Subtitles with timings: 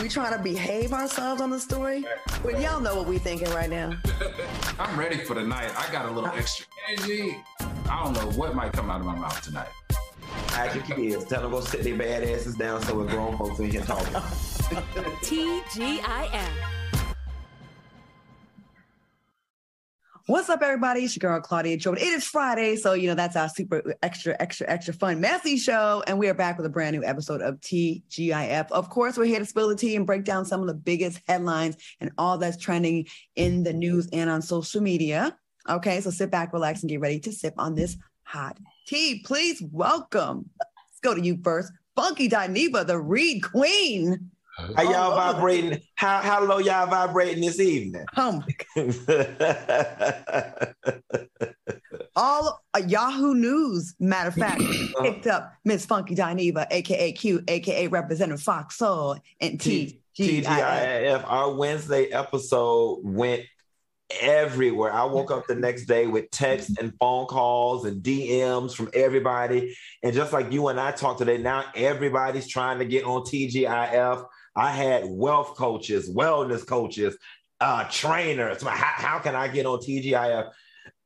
[0.00, 2.04] We trying to behave ourselves on the story?
[2.44, 3.98] Well, y'all know what we thinking right now.
[4.78, 5.72] I'm ready for the night.
[5.76, 6.36] I got a little uh.
[6.36, 7.36] extra energy.
[7.90, 9.68] I don't know what might come out of my mouth tonight.
[10.50, 11.24] Hide your kids.
[11.24, 14.12] Tell them go sit their bad asses down so we're grown folks in here talking.
[15.24, 16.87] TGIF.
[20.28, 21.04] What's up, everybody?
[21.04, 22.04] It's your girl Claudia Jordan.
[22.04, 26.04] It is Friday, so you know that's our super extra, extra, extra fun, messy show,
[26.06, 28.70] and we are back with a brand new episode of TGIF.
[28.70, 31.22] Of course, we're here to spill the tea and break down some of the biggest
[31.26, 33.06] headlines and all that's trending
[33.36, 35.34] in the news and on social media.
[35.66, 39.22] Okay, so sit back, relax, and get ready to sip on this hot tea.
[39.24, 40.50] Please welcome.
[40.60, 44.30] Let's go to you first, Funky Dineva, the Reed Queen.
[44.76, 45.80] How y'all vibrating?
[45.94, 48.04] How how low y'all vibrating this evening?
[48.16, 48.44] Um,
[52.16, 54.62] all uh, Yahoo News, matter of fact,
[55.00, 60.60] picked up Miss Funky Dineva, aka Q, aka Representative Fox Soul, and T G I
[60.60, 61.22] F.
[61.22, 61.30] TGIF.
[61.30, 63.44] Our Wednesday episode went
[64.20, 64.92] everywhere.
[64.92, 69.76] I woke up the next day with texts and phone calls and DMs from everybody.
[70.02, 74.24] And just like you and I talked today, now everybody's trying to get on TGIF.
[74.58, 77.16] I had wealth coaches, wellness coaches,
[77.60, 78.60] uh, trainers.
[78.60, 80.50] How, how can I get on TGIF?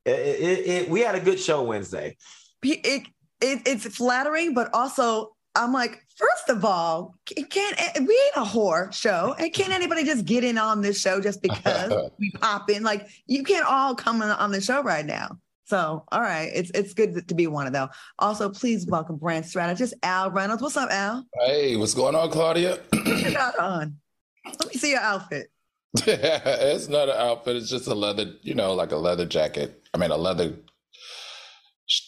[0.05, 2.17] It, it, it, we had a good show Wednesday.
[2.63, 3.07] It,
[3.41, 8.49] it, it's flattering, but also I'm like, first of all, it can't we ain't a
[8.49, 12.69] whore show, and can't anybody just get in on this show just because we pop
[12.71, 12.81] in?
[12.81, 15.37] Like, you can't all come on, on the show right now.
[15.65, 17.89] So, all right, it's it's good to be one of them.
[18.19, 20.61] Also, please welcome brand strategist Al Reynolds.
[20.61, 21.25] What's up, Al?
[21.45, 22.79] Hey, what's going on, Claudia?
[23.23, 23.97] What you got on?
[24.45, 25.49] Let me see your outfit.
[26.07, 27.55] it's not an outfit.
[27.55, 29.81] It's just a leather, you know, like a leather jacket.
[29.93, 30.55] I mean, a leather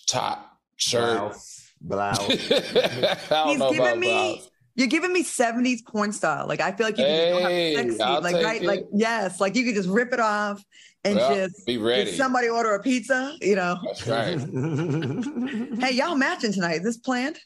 [0.07, 1.17] top shirt.
[1.19, 2.19] Blouse, blouse.
[2.51, 4.07] I don't He's know giving about me.
[4.07, 4.49] blouse.
[4.77, 6.47] You're giving me 70s porn style.
[6.47, 8.67] Like I feel like you can just go Hey, have sexy, I'll like right, it.
[8.67, 10.61] like yes, like you could just rip it off
[11.05, 12.05] and Well, just be ready.
[12.05, 13.37] Did somebody order a pizza?
[13.39, 14.37] You know, That's right.
[15.79, 16.77] hey, y'all matching tonight?
[16.77, 17.39] Is this planned?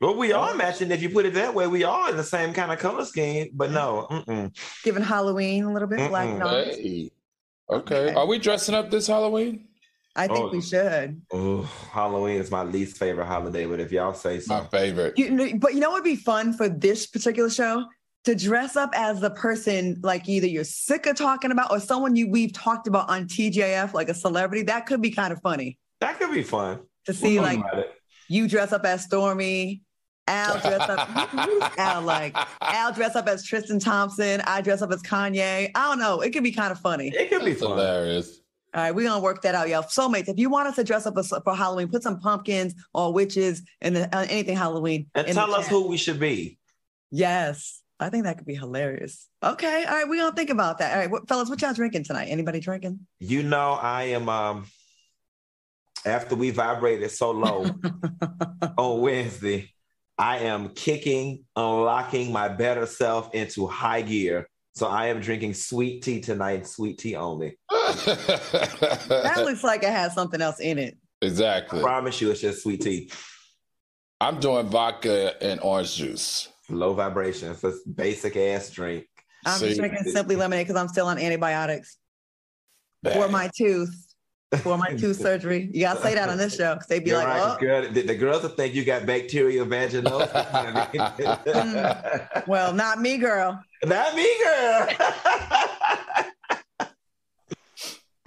[0.00, 0.90] Well, we are matching.
[0.90, 3.48] If you put it that way, we are in the same kind of color scheme.
[3.54, 4.30] But no, mm-hmm.
[4.30, 4.82] mm-mm.
[4.84, 6.52] Given Halloween a little bit, black and Mm-mm.
[6.52, 6.74] orange.
[6.76, 7.10] Hey.
[7.70, 8.08] Okay.
[8.08, 8.14] Okay.
[8.14, 9.68] Are we dressing up this Halloween?
[10.14, 10.48] I think Oh.
[10.50, 11.20] we should.
[11.34, 13.66] Ooh, Halloween is my least favorite holiday.
[13.66, 15.18] But if y'all say so, My favorite.
[15.18, 17.84] You but you know what would be fun for this particular show?
[18.24, 22.16] To dress up as the person like either you're sick of talking about or someone
[22.16, 24.62] you we've talked about on TGIF, like a celebrity.
[24.64, 26.80] That could be kind of funny that could be fun.
[27.06, 27.94] to see We'll like talk about it.
[28.28, 29.82] you dress up as Stormy,
[30.28, 31.08] Al dress up.
[31.08, 34.40] who- Al like Al dress up as Tristan Thompson.
[34.46, 35.70] I dress up as Kanye.
[35.74, 36.20] I don't know.
[36.20, 37.08] It could be kind of funny.
[37.14, 37.70] It could be fun.
[37.70, 38.40] hilarious.
[38.74, 39.84] All right, we're gonna work that out, y'all.
[39.84, 43.12] Soulmates, if you want us to dress up as- for Halloween, put some pumpkins or
[43.12, 45.06] witches and uh, anything Halloween.
[45.14, 45.70] And tell us chat.
[45.70, 46.58] who we should be.
[47.10, 49.28] Yes, I think that could be hilarious.
[49.42, 50.92] Okay, all right, we're gonna think about that.
[50.92, 52.26] All right, what, fellas, what y'all drinking tonight?
[52.26, 52.98] Anybody drinking?
[53.20, 54.28] You know, I am.
[54.28, 54.66] um
[56.04, 57.70] After we vibrated so low
[58.76, 59.70] on Wednesday,
[60.18, 64.48] I am kicking, unlocking my better self into high gear.
[64.74, 67.58] So I am drinking sweet tea tonight, sweet tea only.
[67.70, 70.96] that looks like it has something else in it.
[71.22, 71.80] exactly.
[71.80, 73.10] I promise you, it's just sweet tea.
[74.20, 76.48] I'm doing vodka and orange juice.
[76.68, 77.52] Low vibration.
[77.52, 79.06] It's a basic ass drink.
[79.44, 79.68] I'm See?
[79.68, 81.98] just drinking simply lemonade because I'm still on antibiotics
[83.12, 84.05] for my tooth,
[84.58, 85.68] for my tooth surgery.
[85.72, 87.88] You gotta say that on this show because they'd be You're like, right, oh, girl,
[87.90, 90.30] the, the girls will think you got bacterial vaginosis.
[91.44, 92.46] Mm.
[92.46, 93.60] well, not me, girl.
[93.84, 94.88] Not me, girl.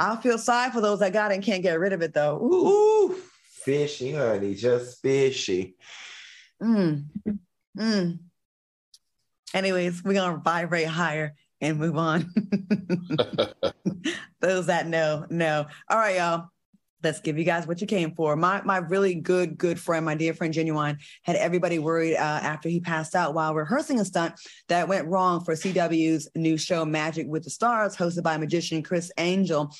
[0.01, 2.37] I feel sorry for those that got it and can't get rid of it though.
[2.41, 2.67] Ooh.
[2.67, 3.15] Ooh,
[3.63, 5.75] fishy, honey, just fishy.
[6.61, 7.05] Mm.
[7.77, 8.19] Mm.
[9.53, 12.31] Anyways, we're gonna vibrate higher and move on.
[14.41, 15.65] Those that know, know.
[15.89, 16.49] All right, y'all.
[17.01, 18.35] Let's give you guys what you came for.
[18.35, 22.67] My my really good good friend, my dear friend Ginuwine, had everybody worried uh, after
[22.67, 24.33] he passed out while rehearsing a stunt
[24.67, 29.13] that went wrong for CW's new show Magic with the Stars, hosted by magician Criss
[29.17, 29.73] Angel.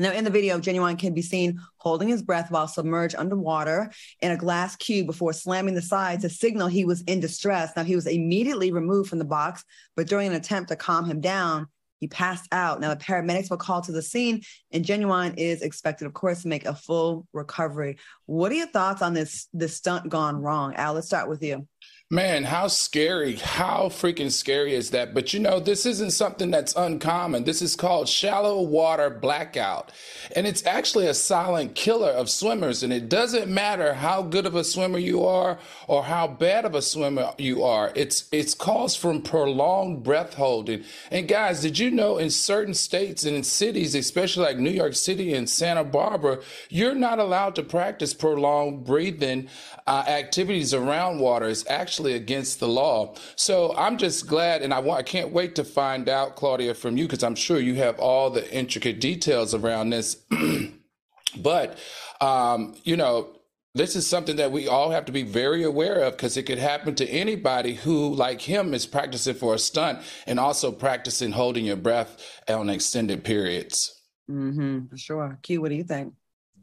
[0.00, 3.90] Now, in the video, Ginuwine can be seen holding his breath while submerged underwater
[4.20, 7.72] in a glass cube before slamming the side to signal he was in distress.
[7.76, 9.64] Now, he was immediately removed from the box,
[9.96, 11.66] but during an attempt to calm him down,
[11.98, 12.80] he passed out.
[12.80, 16.48] Now, the paramedics were called to the scene, and Ginuwine is expected, of course, to
[16.48, 17.98] make a full recovery.
[18.26, 20.74] What are your thoughts on this, this stunt gone wrong?
[20.76, 21.66] Al, let's start with you.
[22.10, 25.12] Man, how scary, how freaking scary is that?
[25.12, 27.44] But you know, this isn't something that's uncommon.
[27.44, 29.92] This is called shallow water blackout.
[30.34, 32.82] And it's actually a silent killer of swimmers.
[32.82, 36.74] And it doesn't matter how good of a swimmer you are or how bad of
[36.74, 37.92] a swimmer you are.
[37.94, 40.84] It's it's caused from prolonged breath holding.
[41.10, 44.94] And guys, did you know in certain states and in cities, especially like New York
[44.94, 46.40] City and Santa Barbara,
[46.70, 49.50] you're not allowed to practice prolonged breathing
[49.86, 51.46] uh, activities around water.
[51.46, 53.12] It's actually actually against the law.
[53.34, 56.96] So I'm just glad, and I want, I can't wait to find out, Claudia, from
[56.96, 60.16] you, because I'm sure you have all the intricate details around this.
[61.36, 61.76] but,
[62.20, 63.30] um, you know,
[63.74, 66.58] this is something that we all have to be very aware of because it could
[66.58, 71.64] happen to anybody who, like him, is practicing for a stunt and also practicing holding
[71.64, 72.16] your breath
[72.46, 73.92] on extended periods.
[74.30, 75.38] Mm-hmm, for sure.
[75.42, 76.14] Q, what do you think?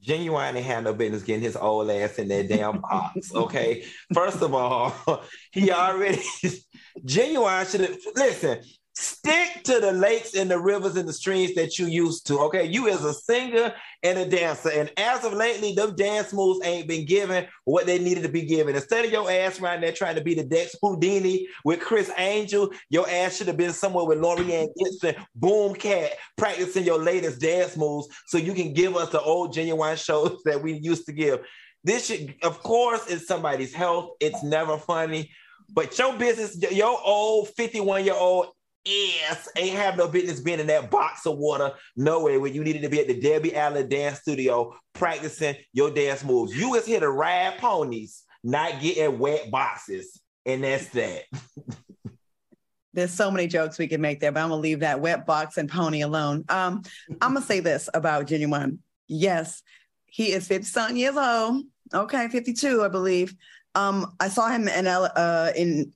[0.06, 3.34] Ginuwine ain't had no business getting his old ass in that damn box.
[3.34, 3.86] Okay.
[4.14, 4.94] First of all,
[5.52, 6.22] he already
[7.06, 8.60] Ginuwine should have listen.
[8.98, 12.40] Stick to the lakes and the rivers and the streams that you used to.
[12.40, 16.66] Okay, you as a singer and a dancer, and as of lately, them dance moves
[16.66, 18.74] ain't been given what they needed to be given.
[18.74, 22.72] Instead of your ass around there trying to be the Dex Houdini with Criss Angel,
[22.90, 27.76] your ass should have been somewhere with Laurieann Gibson, Boom Cat, practicing your latest dance
[27.76, 31.42] moves so you can give us the old Ginuwine shows that we used to give.
[31.84, 34.12] This should, of course, is somebody's health.
[34.22, 35.32] It's never funny.
[35.70, 38.48] But your business, your old 51 year old
[38.86, 42.84] Yes, ain't have no business being in that box of water nowhere when you needed
[42.84, 46.56] to be at the Debbie Allen dance studio practicing your dance moves.
[46.56, 50.22] You was here to ride ponies, not getting wet boxes.
[50.46, 51.24] And that's that.
[52.94, 55.58] There's so many jokes we can make there, but I'm gonna leave that wet box
[55.58, 56.46] and pony alone.
[56.48, 56.84] Um,
[57.22, 58.78] I'm gonna say this about Ginuwine.
[59.08, 59.64] Yes,
[60.06, 61.66] he is 50 something years old.
[61.94, 63.36] Okay, 52, I believe.
[63.74, 65.92] Um, I saw him in uh, in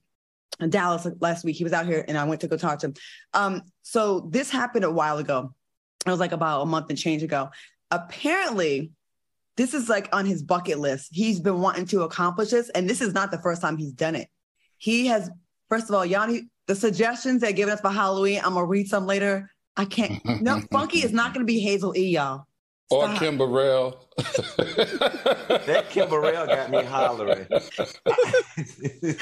[0.68, 1.56] Dallas last week.
[1.56, 2.94] He was out here and I went to go talk to him.
[3.32, 5.54] Um, so this happened a while ago.
[6.06, 7.50] It was like about a month and change ago.
[7.90, 8.90] Apparently,
[9.56, 11.08] this is like on his bucket list.
[11.12, 14.14] He's been wanting to accomplish this, and this is not the first time he's done
[14.14, 14.28] it.
[14.78, 15.28] He has,
[15.68, 19.06] first of all, Yanni, the suggestions they're giving us for Halloween, I'm gonna read some
[19.06, 19.50] later.
[19.76, 20.24] I can't.
[20.40, 22.46] No, Funky is not gonna be Hazel E, y'all.
[22.90, 24.04] Or Kim Burrell.
[24.16, 27.46] that Kim Burrell got me hollering.
[28.58, 29.16] Anyways.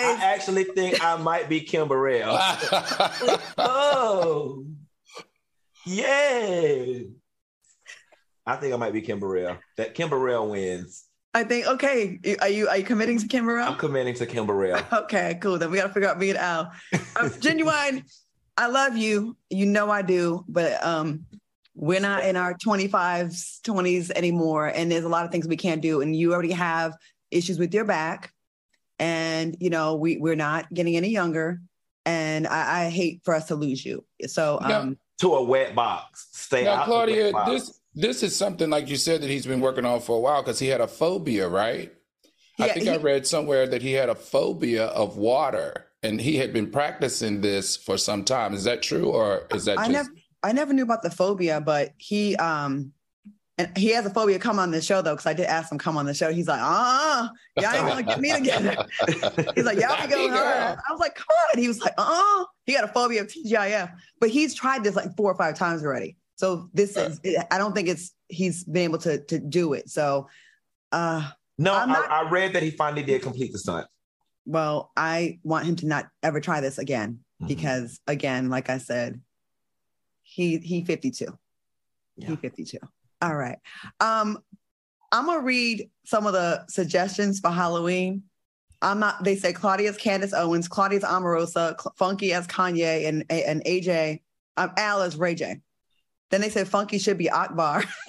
[0.00, 2.36] I actually think I might be Kim Burrell.
[3.58, 4.64] oh,
[5.86, 7.04] yeah.
[8.46, 9.58] I think I might be Kim Burrell.
[9.76, 11.04] That Kim Burrell wins.
[11.34, 12.18] I think okay.
[12.40, 13.68] Are you are you committing to Kim Burrell?
[13.68, 14.80] I'm committing to Kim Burrell.
[14.92, 15.58] Okay, cool.
[15.58, 16.72] Then we got to figure out me and Al.
[17.16, 18.04] Um, Ginuwine,
[18.56, 19.36] I love you.
[19.50, 21.26] You know I do, but um,
[21.74, 24.66] we're not in our 25s, 20s anymore.
[24.66, 26.00] And there's a lot of things we can't do.
[26.00, 26.96] And you already have
[27.30, 28.32] issues with your back.
[28.98, 31.60] And, you know, we, we're not getting any younger.
[32.06, 34.04] And I, I hate for us to lose you.
[34.26, 36.28] So, um, to a wet box.
[36.32, 36.86] Stay now, out.
[36.86, 40.20] Claudia, this this is something like you said that he's been working on for a
[40.20, 41.92] while because he had a phobia, right?
[42.58, 46.20] Yeah, I think he, I read somewhere that he had a phobia of water, and
[46.20, 48.54] he had been practicing this for some time.
[48.54, 49.92] Is that true, or is that I just?
[49.92, 50.10] Never,
[50.44, 52.92] I never knew about the phobia, but he um
[53.56, 55.78] and he has a phobia come on the show though, because I did ask him
[55.78, 56.32] come on the show.
[56.32, 58.84] He's like, uh, y'all ain't gonna get me together.
[59.54, 60.78] he's like, y'all be going hard.
[60.88, 61.60] I was like, come on.
[61.60, 65.16] He was like, uh, he got a phobia of TGIF, but he's tried this like
[65.16, 66.16] four or five times already.
[66.36, 67.20] So this is,
[67.50, 69.88] I don't think it's he's been able to to do it.
[69.88, 70.28] So,
[70.90, 73.86] uh, no, not, I, I read that he finally did complete the stunt.
[74.46, 77.46] Well, I want him to not ever try this again mm-hmm.
[77.46, 79.20] because, again, like I said,
[80.34, 81.26] he he 52.
[82.16, 82.28] Yeah.
[82.28, 82.78] He 52.
[83.22, 83.58] All right.
[84.00, 84.38] Um,
[85.12, 88.24] I'm gonna read some of the suggestions for Halloween.
[88.82, 89.22] I'm not.
[89.22, 94.22] They say Claudia's Candace Owens, Claudia's Omarosa, Funky as Kanye, and and AJ.
[94.56, 95.60] Um, Al as Ray J.
[96.30, 97.84] Then they said Funky should be Akbar.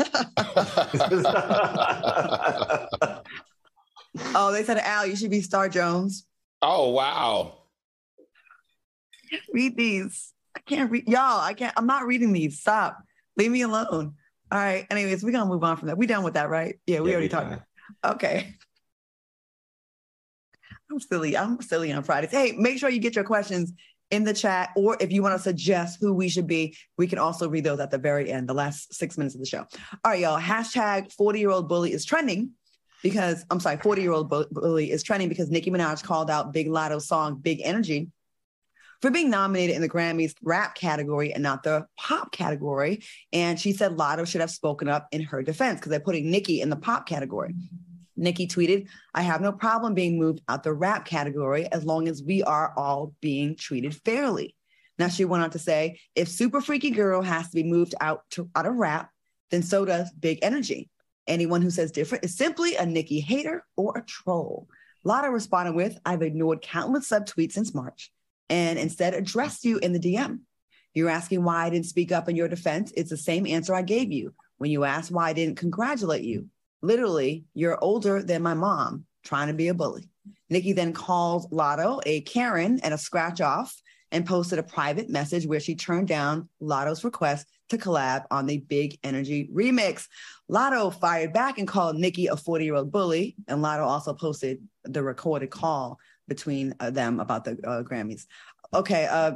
[4.33, 6.25] oh, they said Al, you should be Star Jones.
[6.61, 7.59] Oh wow!
[9.53, 10.34] Read these.
[10.55, 11.41] I can't read y'all.
[11.41, 11.73] I can't.
[11.77, 12.59] I'm not reading these.
[12.59, 12.97] Stop.
[13.37, 14.15] Leave me alone.
[14.51, 14.85] All right.
[14.89, 15.97] Anyways, we're gonna move on from that.
[15.97, 16.79] We done with that, right?
[16.87, 17.61] Yeah, we yeah, already talked.
[18.03, 18.55] Okay.
[20.91, 21.35] I'm silly.
[21.35, 22.31] I'm silly on Fridays.
[22.31, 23.73] Hey, make sure you get your questions
[24.11, 27.17] in the chat, or if you want to suggest who we should be, we can
[27.17, 29.65] also read those at the very end, the last six minutes of the show.
[30.03, 30.39] All right, y'all.
[30.39, 32.51] Hashtag 40 year old bully is trending
[33.01, 36.67] because I'm sorry, 40 year old bully is trending because Nicki Minaj called out Big
[36.67, 38.09] Latto's song Big Energy
[39.01, 43.03] for being nominated in the Grammys rap category and not the pop category.
[43.33, 46.61] And she said Latto should have spoken up in her defense because they're putting Nicki
[46.61, 47.55] in the pop category.
[48.17, 52.23] Nicki tweeted, I have no problem being moved out the rap category as long as
[52.23, 54.55] we are all being treated fairly.
[54.97, 58.23] Now she went on to say, if Super Freaky Girl has to be moved out
[58.31, 59.09] to out of rap,
[59.51, 60.89] then so does Big Energy.
[61.27, 64.67] Anyone who says different is simply a Nicki hater or a troll.
[65.05, 68.11] Latto responded with, I've ignored countless subtweets since March
[68.49, 70.39] and instead addressed you in the DM.
[70.93, 72.93] You're asking why I didn't speak up in your defense.
[72.95, 76.47] It's the same answer I gave you when you asked why I didn't congratulate you.
[76.81, 80.09] Literally, you're older than my mom trying to be a bully.
[80.49, 83.75] Nicki then called Latto a Karen and a scratch off
[84.11, 88.59] and posted a private message where she turned down Latto's request to collab on the
[88.59, 90.07] Big Energy remix.
[90.49, 93.35] Latto fired back and called Nicki a 40 year old bully.
[93.47, 98.25] And Latto also posted the recorded call between uh, them about the uh, Grammys.
[98.73, 99.33] Okay, uh,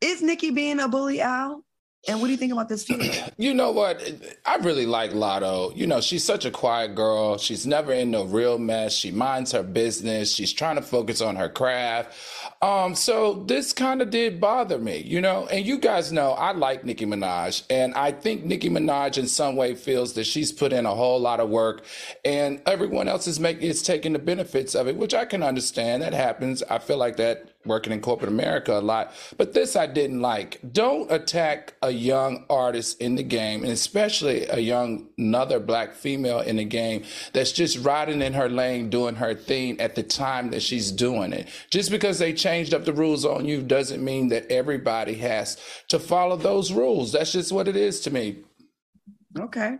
[0.00, 1.64] is Nicki being a bully, Al?
[2.06, 3.00] And what do you think about this feud?
[3.36, 4.02] You know what?
[4.46, 5.76] I really like Latto.
[5.76, 7.38] You know, she's such a quiet girl.
[7.38, 8.92] She's never in no real mess.
[8.92, 10.34] She minds her business.
[10.34, 12.14] She's trying to focus on her craft.
[12.60, 15.46] Um, so this kind of did bother me, you know.
[15.46, 19.54] And you guys know I like Nicki Minaj, and I think Nicki Minaj in some
[19.54, 21.84] way feels that she's put in a whole lot of work,
[22.24, 26.02] and everyone else is making is taking the benefits of it, which I can understand.
[26.02, 26.64] That happens.
[26.64, 29.12] I feel like that working in corporate America a lot.
[29.36, 30.60] But this I didn't like.
[30.72, 36.40] Don't attack a young artist in the game, and especially a young another black female
[36.40, 40.50] in the game that's just riding in her lane doing her thing at the time
[40.50, 41.48] that she's doing it.
[41.70, 45.98] Just because they changed up the rules on you doesn't mean that everybody has to
[45.98, 47.12] follow those rules.
[47.12, 48.38] That's just what it is to me.
[49.38, 49.76] Okay.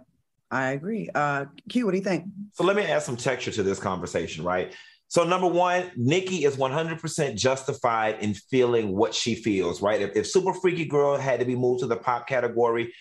[0.50, 1.08] I agree.
[1.14, 2.25] Uh Q, what do you think?
[2.52, 4.75] So let me add some texture to this conversation, right?
[5.09, 10.03] So number one, Nicki is 100% justified in feeling what she feels, right?
[10.03, 12.93] If, if Super Freaky Girl had to be moved to the pop category,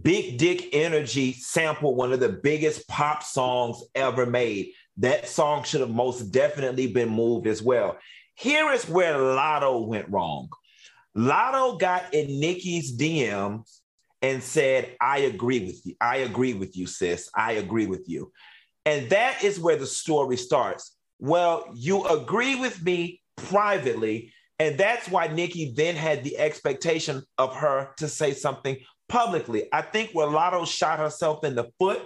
[0.00, 4.72] Big Dick Energy sampled one of the biggest pop songs ever made.
[4.96, 7.98] That song should have most definitely been moved as well.
[8.34, 10.48] Here is where Latto went wrong.
[11.14, 13.80] Latto got in Nicki's DMs
[14.22, 15.96] and said, I agree with you.
[16.00, 17.28] I agree with you, sis.
[17.34, 18.32] I agree with you.
[18.86, 20.96] And that is where the story starts.
[21.22, 24.32] Well, you agree with me privately.
[24.58, 28.76] And that's why Nicki then had the expectation of her to say something
[29.08, 29.68] publicly.
[29.72, 32.02] I think where Latto shot herself in the foot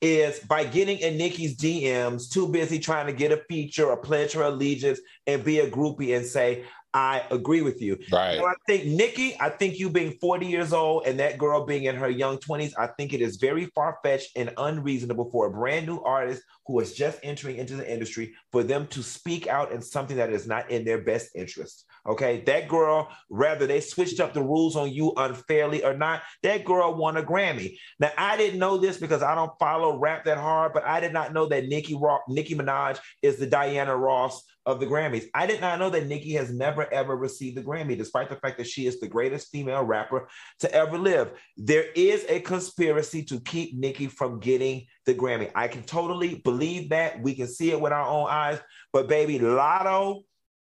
[0.00, 4.32] is by getting in Nicki's DMs, too busy trying to get a feature or pledge
[4.32, 6.64] her allegiance and be a groupie and say,
[6.94, 7.98] I agree with you.
[8.10, 8.38] Right.
[8.38, 11.84] So I think Nicki, I think you being 40 years old and that girl being
[11.84, 15.50] in her young 20s, I think it is very far fetched and unreasonable for a
[15.50, 19.72] brand new artist who is just entering into the industry for them to speak out
[19.72, 21.84] in something that is not in their best interest.
[22.06, 22.42] Okay.
[22.46, 26.94] That girl, rather they switched up the rules on you unfairly or not, that girl
[26.94, 27.78] won a Grammy.
[27.98, 31.12] Now, I didn't know this because I don't follow rap that hard, but I did
[31.12, 35.26] not know that Nicki Rock, Nicki Minaj is the Diana Ross of the Grammys.
[35.34, 38.56] I did not know that Nicki has never ever received the Grammy, despite the fact
[38.58, 40.28] that she is the greatest female rapper
[40.60, 41.32] to ever live.
[41.56, 45.50] There is a conspiracy to keep Nicki from getting the Grammy.
[45.54, 47.20] I can totally believe that.
[47.20, 48.58] We can see it with our own eyes.
[48.92, 50.22] But baby, Latto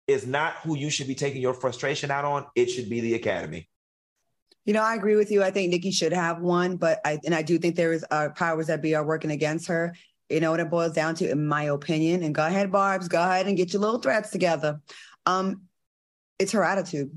[0.08, 2.46] is not who you should be taking your frustration out on.
[2.56, 3.70] It should be the Academy.
[4.66, 5.44] You know, I agree with you.
[5.44, 8.30] I think Nicki should have one, but I and I do think there is uh,
[8.30, 9.94] powers that be are working against her.
[10.30, 12.24] You know what it boils down to, in my opinion.
[12.24, 14.80] And go ahead, Barb's, go ahead and get your little threats together.
[15.25, 15.63] Um,
[16.40, 17.12] it's her attitude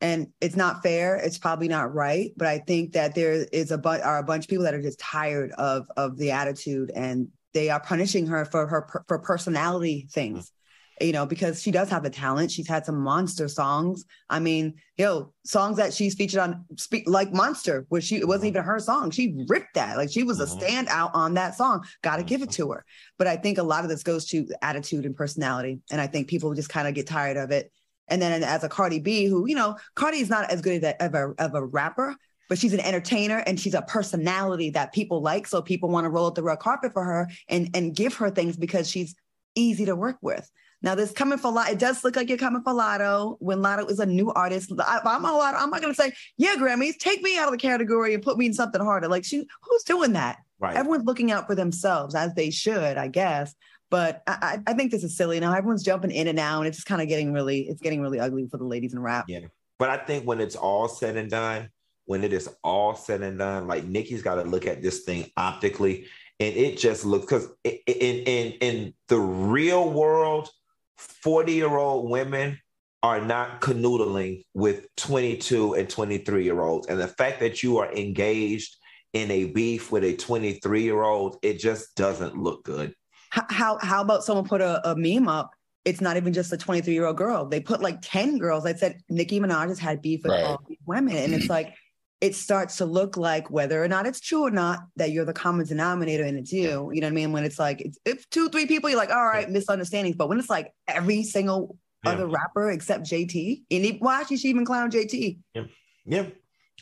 [0.00, 1.16] and it's not fair.
[1.16, 4.44] It's probably not right, but I think that there is a bunch are a bunch
[4.44, 8.44] of people that are just tired of of the attitude, and they are punishing her
[8.44, 10.52] for her for personality things.
[11.00, 12.50] You know, because she does have the talent.
[12.50, 14.04] She's had some monster songs.
[14.28, 18.48] I mean, yo, songs that she's featured on, speak like Monster, where she it wasn't
[18.50, 18.56] mm-hmm.
[18.56, 19.12] even her song.
[19.12, 19.96] She ripped that.
[19.96, 20.58] Like she was mm-hmm.
[20.58, 21.84] a standout on that song.
[22.02, 22.84] Got to give it to her.
[23.16, 26.26] But I think a lot of this goes to attitude and personality, and I think
[26.26, 27.70] people just kind of get tired of it
[28.08, 30.94] and then as a Cardi B, who, you know, Cardi is not as good as
[30.94, 32.16] a, of, a, of a rapper,
[32.48, 35.46] but she's an entertainer and she's a personality that people like.
[35.46, 38.30] So people want to roll up the red carpet for her and, and give her
[38.30, 39.14] things because she's
[39.54, 40.50] easy to work with.
[40.80, 43.90] Now, this coming for Latto, it does look like you're coming for Latto when Latto
[43.90, 44.72] is a new artist.
[44.78, 47.52] I, am a Latto, I'm not going to say, yeah, Grammys, take me out of
[47.52, 49.08] the category and put me in something harder.
[49.08, 50.38] Like, she, who's doing that?
[50.60, 50.76] Right.
[50.76, 53.54] Everyone's looking out for themselves as they should, I guess.
[53.90, 55.54] But I, I think this is silly now.
[55.54, 58.20] Everyone's jumping in and out, and it's just kind of getting really, it's getting really
[58.20, 59.26] ugly for the ladies in rap.
[59.28, 59.40] Yeah.
[59.78, 61.70] But I think when it's all said and done,
[62.04, 65.30] when it is all said and done, like Nicki's got to look at this thing
[65.36, 66.06] optically,
[66.40, 70.50] and it just looks because in in in the real world,
[70.96, 72.58] forty year old women
[73.02, 76.88] are not canoodling with 22 and 23 year olds.
[76.88, 78.76] And the fact that you are engaged
[79.12, 82.94] in a beef with a 23 year old, it just doesn't look good.
[83.30, 85.50] How, how about someone put a, a meme up?
[85.84, 87.46] It's not even just a 23 year old girl.
[87.46, 88.66] They put like 10 girls.
[88.66, 90.44] I said Nicki Minaj has had beef with right.
[90.44, 91.16] all these women.
[91.16, 91.74] And it's like,
[92.20, 95.32] it starts to look like whether or not it's true or not that you're the
[95.32, 96.90] common denominator and it's you.
[96.92, 97.32] You know what I mean?
[97.32, 100.16] When it's like, it's, if two, three people, you're like, all right, misunderstandings.
[100.16, 102.12] But when it's like every single yeah.
[102.12, 105.38] other rapper except JT, and he, why should she even clown JT?
[105.54, 105.62] Yeah.
[106.04, 106.26] Yeah.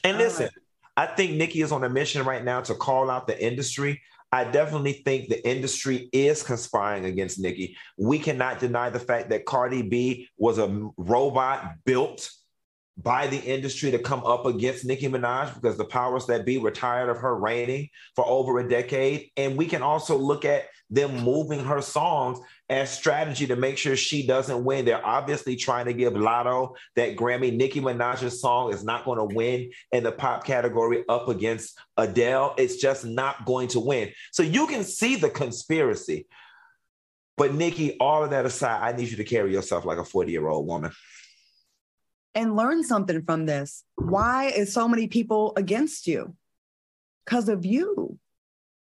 [0.04, 0.48] And listen,
[0.96, 4.00] I think Nicki is on a mission right now to call out the industry.
[4.36, 7.74] I definitely think the industry is conspiring against Nicki.
[7.96, 12.30] We cannot deny the fact that Cardi B was a robot built
[12.98, 16.70] by the industry to come up against Nicki Minaj because the powers that be were
[16.70, 19.30] tired of her reigning for over a decade.
[19.38, 23.96] And we can also look at them moving her songs as strategy to make sure
[23.96, 24.84] she doesn't win.
[24.84, 27.56] They're obviously trying to give Latto that Grammy.
[27.56, 32.54] Nicki Minaj's song is not going to win in the pop category up against Adele.
[32.58, 34.10] It's just not going to win.
[34.32, 36.26] So you can see the conspiracy.
[37.36, 40.32] But Nicki, all of that aside, I need you to carry yourself like a 40
[40.32, 40.90] year old woman.
[42.34, 43.84] And learn something from this.
[43.94, 46.34] Why is so many people against you?
[47.24, 48.18] Because of you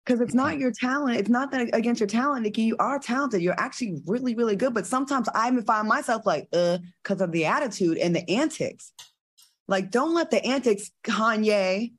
[0.04, 1.18] because it's not your talent.
[1.18, 2.62] It's not that against your talent, Nicki.
[2.62, 3.42] You are talented.
[3.42, 4.74] You're actually really, really good.
[4.74, 8.92] But sometimes I even find myself like, uh, because of the attitude and the antics.
[9.68, 11.92] Like, don't let the antics, Kanye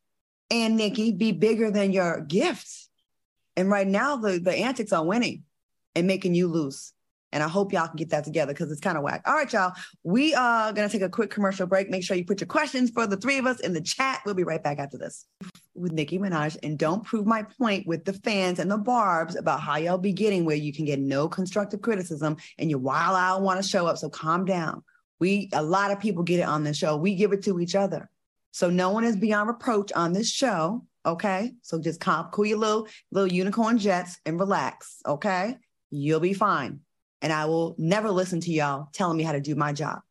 [0.51, 2.89] and Nicki, be bigger than your gifts.
[3.55, 5.43] And right now, the the antics are winning
[5.95, 6.91] and making you lose.
[7.33, 9.23] And I hope y'all can get that together because it's kind of whack.
[9.25, 9.73] All right, y'all.
[10.03, 11.89] We are going to take a quick commercial break.
[11.89, 14.21] Make sure you put your questions for the three of us in the chat.
[14.23, 15.25] We'll be right back after this
[15.73, 16.57] with Nicki Minaj.
[16.61, 20.13] And don't prove my point with the fans and the barbs about how y'all be
[20.13, 23.87] getting where you can get no constructive criticism and you wild out want to show
[23.87, 23.97] up.
[23.97, 24.83] So calm down.
[25.19, 26.97] We, a lot of people get it on this show.
[26.97, 28.11] We give it to each other.
[28.51, 30.85] So no one is beyond reproach on this show.
[31.03, 31.53] Okay.
[31.63, 34.99] So just calm, cool your little, little unicorn jets and relax.
[35.07, 35.57] Okay.
[35.89, 36.81] You'll be fine
[37.23, 40.01] and I will never listen to y'all telling me how to do my job.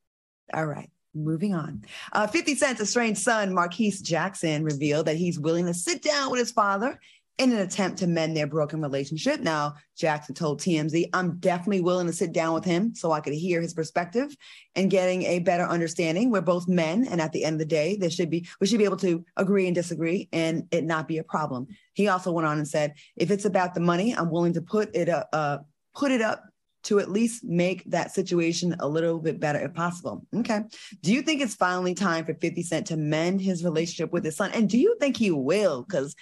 [0.52, 0.90] All right.
[1.14, 1.84] Moving on.
[2.10, 6.40] Uh, 50 Cent's estranged son, Marquise Jackson, revealed that he's willing to sit down with
[6.40, 6.98] his father
[7.36, 9.40] in an attempt to mend their broken relationship.
[9.40, 13.34] Now, Jackson told TMZ, I'm definitely willing to sit down with him so I could
[13.34, 14.34] hear his perspective
[14.74, 16.30] and getting a better understanding.
[16.30, 18.78] We're both men, and at the end of the day, there should be we should
[18.78, 21.68] be able to agree and disagree and it not be a problem.
[21.92, 24.94] He also went on and said, if it's about the money, I'm willing to put
[24.94, 25.58] it up, uh,
[25.94, 26.44] put it up
[26.84, 30.26] to at least make that situation a little bit better if possible.
[30.34, 30.62] Okay.
[31.02, 34.36] Do you think it's finally time for 50 Cent to mend his relationship with his
[34.36, 34.50] son?
[34.52, 35.82] And do you think he will?
[35.82, 36.14] Because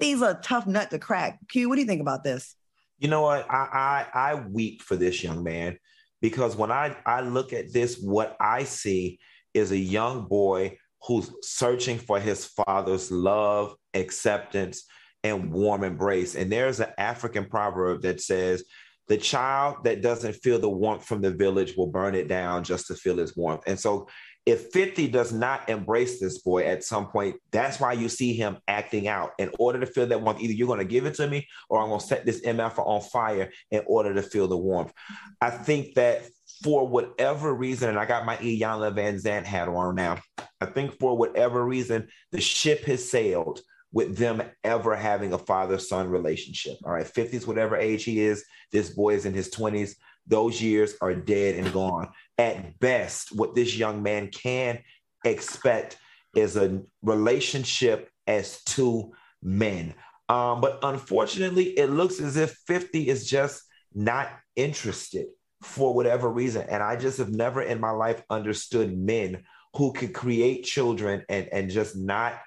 [0.00, 1.38] 50's a tough nut to crack.
[1.48, 2.56] Q, what do you think about this?
[2.98, 3.50] You know what?
[3.50, 5.78] I, I, I weep for this young man
[6.22, 9.18] because when I, I look at this, what I see
[9.52, 14.84] is a young boy who's searching for his father's love, acceptance,
[15.22, 16.34] and warm embrace.
[16.34, 18.64] And there's an African proverb that says,
[19.08, 22.86] the child that doesn't feel the warmth from the village will burn it down just
[22.86, 23.62] to feel its warmth.
[23.66, 24.08] And so
[24.46, 28.58] if 50 does not embrace this boy at some point, that's why you see him
[28.68, 29.32] acting out.
[29.38, 31.80] In order to feel that warmth, either you're going to give it to me or
[31.80, 34.92] I'm going to set this MF on fire in order to feel the warmth.
[35.40, 36.24] I think that
[36.62, 40.18] for whatever reason, and I got my Iyanla Vanzant hat on now,
[40.60, 43.60] I think for whatever reason, the ship has sailed
[43.94, 46.76] with them ever having a father son relationship.
[46.84, 49.94] All right, 50s, whatever age he is, this boy is in his 20s.
[50.26, 52.08] Those years are dead and gone.
[52.36, 54.80] At best, what this young man can
[55.24, 55.96] expect
[56.34, 59.94] is a relationship as two men.
[60.28, 63.62] Um, but unfortunately, it looks as if 50 is just
[63.94, 65.26] not interested
[65.62, 66.66] for whatever reason.
[66.68, 71.48] And I just have never in my life understood men who could create children and,
[71.52, 72.40] and just not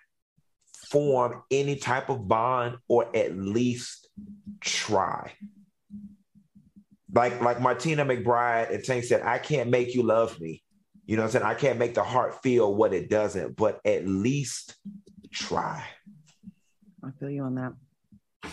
[0.92, 4.10] form any type of bond or at least
[4.62, 5.32] try.
[7.14, 10.64] Like like Martina McBride and Tank said, I can't make you love me.
[11.06, 11.46] You know what I'm saying?
[11.46, 14.76] I can't make the heart feel what it doesn't, but at least
[15.32, 15.84] try.
[17.04, 17.74] I feel you on that.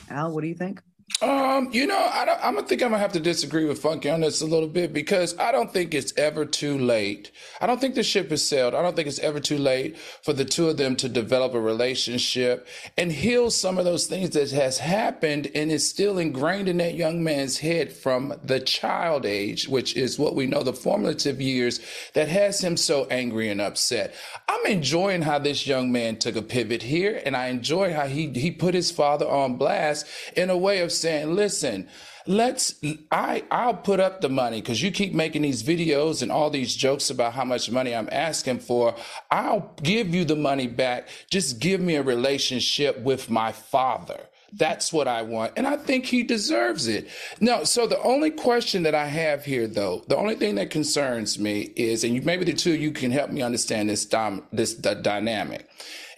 [0.09, 0.81] Al, what do you think?
[1.21, 4.11] Um, you know, I don't, I'm gonna think I'm gonna have to disagree with Funky
[4.11, 7.31] on this a little bit because I don't think it's ever too late.
[7.61, 8.75] I don't think the ship has sailed.
[8.75, 11.61] I don't think it's ever too late for the two of them to develop a
[11.61, 16.79] relationship and heal some of those things that has happened and is still ingrained in
[16.79, 21.40] that young man's head from the child age, which is what we know the formative
[21.40, 21.81] years
[22.14, 24.14] that has him so angry and upset.
[24.49, 28.29] I'm enjoying how this young man took a pivot here, and I enjoy how he
[28.29, 31.88] he put his father on blast in a way of saying, listen,
[32.26, 32.74] let's
[33.11, 36.74] I I'll put up the money because you keep making these videos and all these
[36.74, 38.94] jokes about how much money I'm asking for.
[39.30, 41.09] I'll give you the money back.
[41.30, 44.28] Just give me a relationship with my father.
[44.57, 45.52] That's what I want.
[45.57, 47.09] And I think he deserves it.
[47.40, 51.40] No, so the only question that I have here, though, the only thing that concerns
[51.40, 54.44] me is, and you, maybe the two of you can help me understand this, dom,
[54.52, 55.68] this dynamic.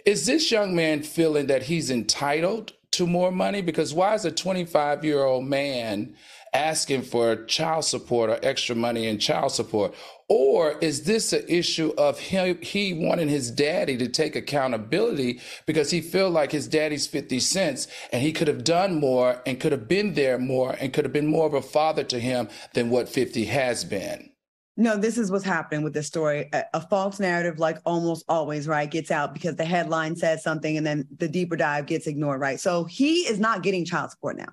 [0.04, 3.62] Is this young man feeling that he's entitled to more money?
[3.62, 6.14] Because why is a 25 year old man
[6.52, 9.94] asking for child support or extra money in child support?
[10.28, 15.90] Or is this an issue of him, he wanting his daddy to take accountability because
[15.90, 19.72] he feel like his daddy's 50 cents and he could have done more and could
[19.72, 22.90] have been there more and could have been more of a father to him than
[22.90, 24.30] what 50 has been?
[24.78, 26.50] No, this is what's happening with this story.
[26.52, 30.76] A, a, false narrative, like almost always, right, gets out because the headline says something
[30.76, 32.60] and then the deeper dive gets ignored, right?
[32.60, 34.48] So he is not getting child support now.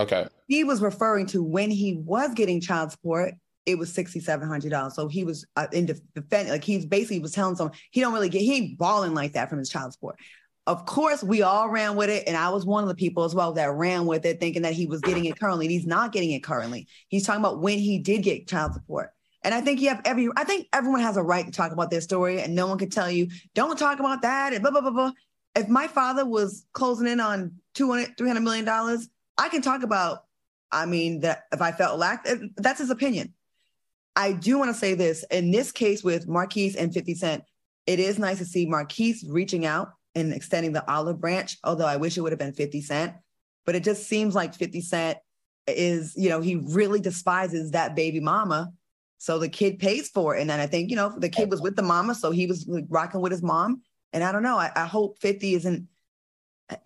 [0.00, 0.26] Okay.
[0.48, 3.34] He was referring to when he was getting child support,
[3.66, 4.94] it was sixty seven hundred dollars.
[4.94, 8.30] So he was uh, in defense, like he's basically was telling someone he don't really
[8.30, 10.16] get he ain't balling like that from his child support.
[10.66, 13.34] Of course, we all ran with it, and I was one of the people as
[13.34, 15.68] well that ran with it, thinking that he was getting it currently.
[15.68, 16.88] he's not getting it currently.
[17.08, 19.10] He's talking about when he did get child support.
[19.42, 21.90] And I think you have every, I think everyone has a right to talk about
[21.90, 24.82] their story and no one can tell you, don't talk about that and blah, blah,
[24.82, 25.12] blah, blah.
[25.56, 30.24] If my father was closing in on 200, 300 million dollars, I can talk about,
[30.70, 33.32] I mean, that if I felt lacked, eh, that's his opinion.
[34.14, 37.44] I do want to say this in this case with Marquise and 50 Cent,
[37.86, 41.96] it is nice to see Marquise reaching out and extending the olive branch, although I
[41.96, 43.14] wish it would have been 50 Cent.
[43.64, 45.18] But it just seems like 50 Cent
[45.66, 48.72] is, you know, he really despises that baby mama
[49.20, 50.40] so the kid pays for it.
[50.40, 52.66] And then I think, you know, the kid was with the mama, so he was
[52.88, 53.82] rocking with his mom.
[54.14, 55.88] And I don't know, I, I hope 50 isn't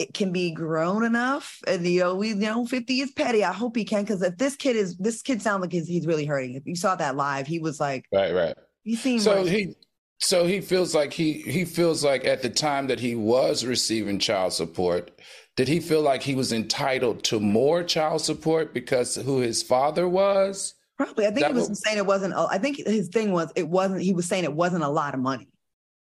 [0.01, 1.61] it can be grown enough.
[1.69, 3.45] And you know, we you know 50 is petty.
[3.45, 6.09] I hope he can because if this kid is this kid sounds like he's, he's
[6.09, 6.55] really hurting.
[6.57, 8.57] If you saw that live, he was like Right, right.
[8.83, 9.77] He seemed so like, he
[10.19, 14.19] so he feels like he he feels like at the time that he was receiving
[14.19, 15.21] child support,
[15.55, 20.09] did he feel like he was entitled to more child support because who his father
[20.09, 20.75] was?
[20.97, 21.27] Probably.
[21.27, 22.35] I think he was saying it wasn't.
[22.35, 24.03] I think his thing was it wasn't.
[24.03, 25.49] He was saying it wasn't a lot of money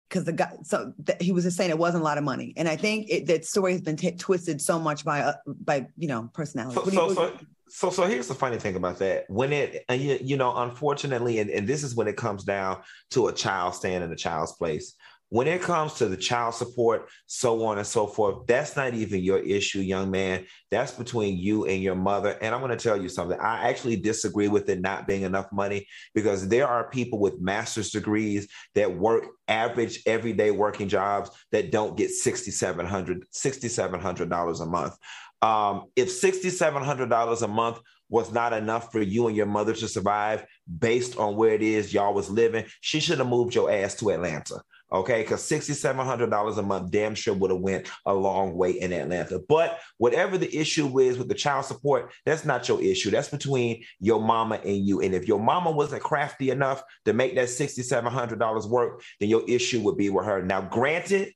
[0.07, 0.51] because the guy.
[0.63, 3.09] So th- he was just saying it wasn't a lot of money, and I think
[3.09, 6.75] it, that story has been t- twisted so much by uh, by you know personality.
[6.75, 7.33] So, so, so,
[7.69, 9.25] so, so here's the funny thing about that.
[9.29, 13.27] When it, you, you know, unfortunately, and, and this is when it comes down to
[13.27, 14.95] a child staying in a child's place
[15.29, 19.21] when it comes to the child support, so on and so forth, that's not even
[19.21, 20.45] your issue, young man.
[20.71, 22.37] That's between you and your mother.
[22.41, 23.37] And I'm going to tell you something.
[23.39, 27.91] I actually disagree with it not being enough money because there are people with master's
[27.91, 34.97] degrees that work average everyday working jobs that don't get $6,700 $6,700 a month.
[35.41, 40.45] Um, if $6,700 a month was not enough for you and your mother to survive
[40.79, 44.09] based on where it is y'all was living, she should have moved your ass to
[44.11, 48.93] Atlanta okay because $6700 a month damn sure would have went a long way in
[48.93, 49.39] atlanta.
[49.47, 53.11] But whatever the issue is with the child support that's not your issue.
[53.11, 55.01] That's between your mama and you.
[55.01, 59.81] And if your mama wasn't crafty enough to make that $6700 work then your issue
[59.81, 60.41] would be with her.
[60.41, 61.33] Now granted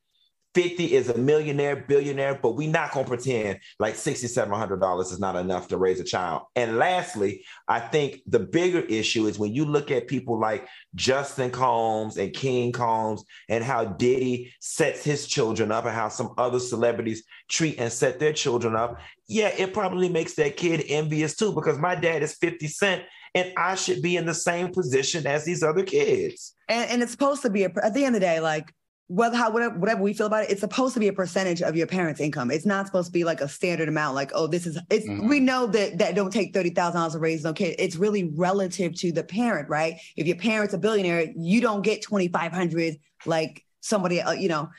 [0.54, 5.68] 50 is a millionaire, billionaire, but we not gonna pretend like $6,700 is not enough
[5.70, 6.44] to raise a child.
[6.56, 11.52] And lastly, I think the bigger issue is when you look at people like Justin
[11.52, 16.60] Combs and King Combs and how Diddy sets his children up and how some other
[16.60, 19.00] celebrities treat and set their children up.
[19.28, 23.54] Yeah, it probably makes that kid envious too, because my dad is 50 Cent and
[23.58, 26.54] I should be in the same position as these other kids.
[26.68, 28.74] And, and it's supposed to be, a, at the end of the day, like
[29.12, 31.76] whether how whatever, whatever we feel about it, it's supposed to be a percentage of
[31.76, 32.50] your parents' income.
[32.50, 34.16] It's not supposed to be like a standard amount.
[34.16, 35.06] Like, oh, this is it's.
[35.06, 35.28] Mm-hmm.
[35.28, 37.76] We know that that don't take thirty thousand dollars to raise no kid.
[37.78, 39.96] It's really relative to the parent, right?
[40.16, 44.48] If your parent's a billionaire, you don't get twenty five hundred like somebody, uh, you
[44.48, 44.70] know.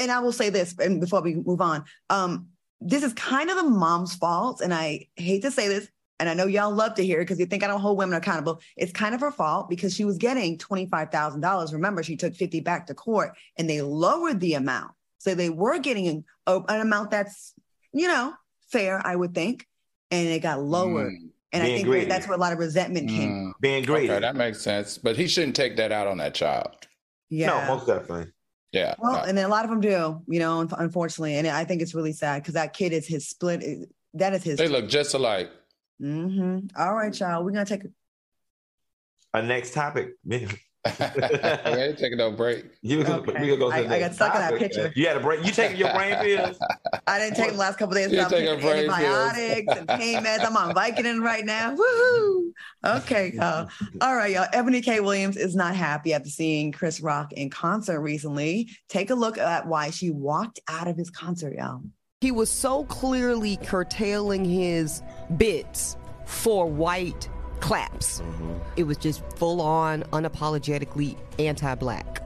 [0.00, 2.48] And I will say this, and before we move on, um,
[2.80, 5.88] this is kind of the mom's fault, and I hate to say this,
[6.18, 8.16] and I know y'all love to hear it because you think I don't hold women
[8.16, 8.60] accountable.
[8.76, 11.72] It's kind of her fault because she was getting $25,000.
[11.72, 14.92] Remember, she took 50 back to court and they lowered the amount.
[15.18, 17.52] So they were getting an, an amount that's,
[17.92, 18.32] you know,
[18.70, 19.66] fair, I would think.
[20.10, 21.12] and it got lowered.
[21.12, 22.06] Mm, And I think greedy.
[22.06, 23.30] that's where a lot of resentment came.
[23.30, 23.52] mm.
[23.60, 24.10] Being greedy.
[24.10, 24.98] Okay, that makes sense.
[24.98, 26.70] But he shouldn't take that out on that child.
[27.28, 27.48] Yeah.
[27.66, 28.32] No, most definitely.
[28.72, 28.94] Yeah.
[28.98, 29.18] Well, no.
[29.22, 31.36] and then a lot of them do, you know, unfortunately.
[31.36, 33.88] And I think it's really sad because that kid is his split.
[34.14, 34.58] That is his.
[34.58, 35.50] they look just alike.
[36.00, 37.44] Hmm All right, y'all.
[37.44, 37.84] We're gonna take.
[37.84, 37.88] a-
[39.34, 40.10] Our next topic.
[40.24, 40.48] you
[41.00, 41.02] we
[41.72, 42.64] ain't taking no break.
[43.04, 43.40] can, Okay.
[43.40, 44.92] we can go to I- the I got stuck in that picture.
[44.94, 45.44] You had a break.
[45.44, 46.58] You taking your brain pills?
[47.08, 48.12] I didn't take them the last couple days.
[48.12, 48.98] You so I'm taking taking brain pills.
[49.00, 50.44] antibiotics and pain meds.
[50.44, 51.74] I'm on Vicodin right now.
[51.74, 52.50] Woohoo!
[52.98, 53.68] Okay, y'all.
[54.00, 54.46] All right, y'all.
[54.52, 55.00] Ebony K.
[55.00, 58.70] Williams is not happy after seeing Chris Rock in concert recently.
[58.88, 61.82] Take a look at why she walked out of his concert, y'all.
[62.22, 65.02] He was so clearly curtailing his
[65.36, 67.28] bits for white
[67.60, 68.20] claps.
[68.20, 68.54] Mm-hmm.
[68.76, 72.22] It was just full on, unapologetically anti black.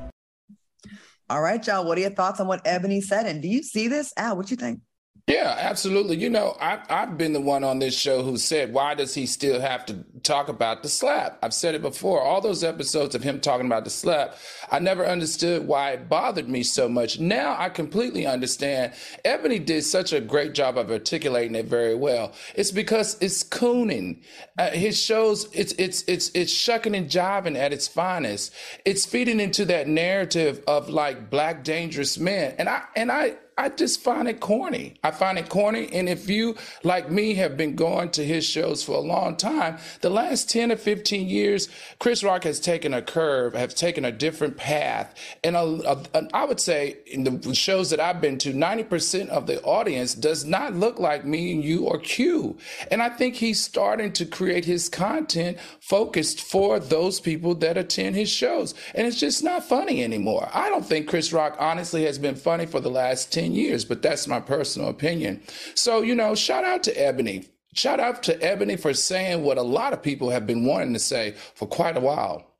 [1.28, 1.84] All right, y'all.
[1.84, 3.26] What are your thoughts on what Ebony said?
[3.26, 4.12] And do you see this?
[4.16, 4.80] Al, what you think?
[5.26, 6.18] Yeah, absolutely.
[6.18, 9.24] You know, I, I've been the one on this show who said, why does he
[9.24, 11.38] still have to talk about the slap?
[11.42, 12.20] I've said it before.
[12.22, 14.36] All those episodes of him talking about the slap,
[14.70, 17.18] I never understood why it bothered me so much.
[17.20, 18.92] Now I completely understand.
[19.24, 22.32] Ebony did such a great job of articulating it very well.
[22.54, 24.22] It's because it's cooning.
[24.58, 28.52] Uh, his shows, it's it's it's it's shucking and jiving at its finest.
[28.84, 33.36] It's feeding into that narrative of like black dangerous men, and I and I.
[33.60, 34.94] I just find it corny.
[35.04, 35.92] I find it corny.
[35.92, 39.76] And if you, like me, have been going to his shows for a long time,
[40.00, 41.68] the last 10 or 15 years,
[41.98, 45.14] Chris Rock has taken a curve, has taken a different path.
[45.44, 49.28] And a, a, and I would say in the shows that I've been to, 90%
[49.28, 52.56] of the audience does not look like me and you or Q.
[52.90, 58.16] And I think he's starting to create his content focused for those people that attend
[58.16, 58.72] his shows.
[58.94, 60.48] And it's just not funny anymore.
[60.54, 64.02] I don't think Chris Rock honestly has been funny for the last 10 years, but
[64.02, 65.42] that's my personal opinion.
[65.74, 67.48] So, you know, shout out to Ebony.
[67.74, 70.98] Shout out to Ebony for saying what a lot of people have been wanting to
[70.98, 72.54] say for quite a while.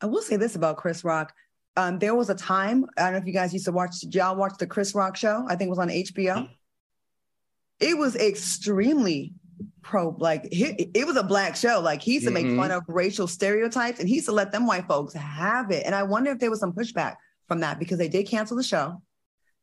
[0.00, 1.34] I will say this about Chris Rock.
[1.76, 4.14] Um, there was a time, I don't know if you guys used to watch, did
[4.14, 5.44] y'all watch the Chris Rock show?
[5.48, 6.48] I think it was on HBO.
[7.80, 9.32] It was extremely
[9.82, 11.80] pro, like he, it was a black show.
[11.80, 12.56] Like he used to make Mhm.
[12.56, 15.84] fun of racial stereotypes and he used to let them white folks have it.
[15.86, 18.62] And I wonder if there was some pushback from that because they did cancel the
[18.62, 19.00] show,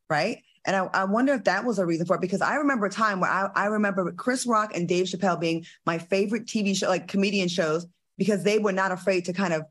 [0.09, 0.39] right?
[0.65, 2.91] And I, I wonder if that was a reason for it because I remember a
[2.91, 6.87] time where I, I remember Chris Rock and Dave Chappelle being my favorite TV show,
[6.87, 7.85] like comedian shows,
[8.17, 9.63] because they were not afraid to kind of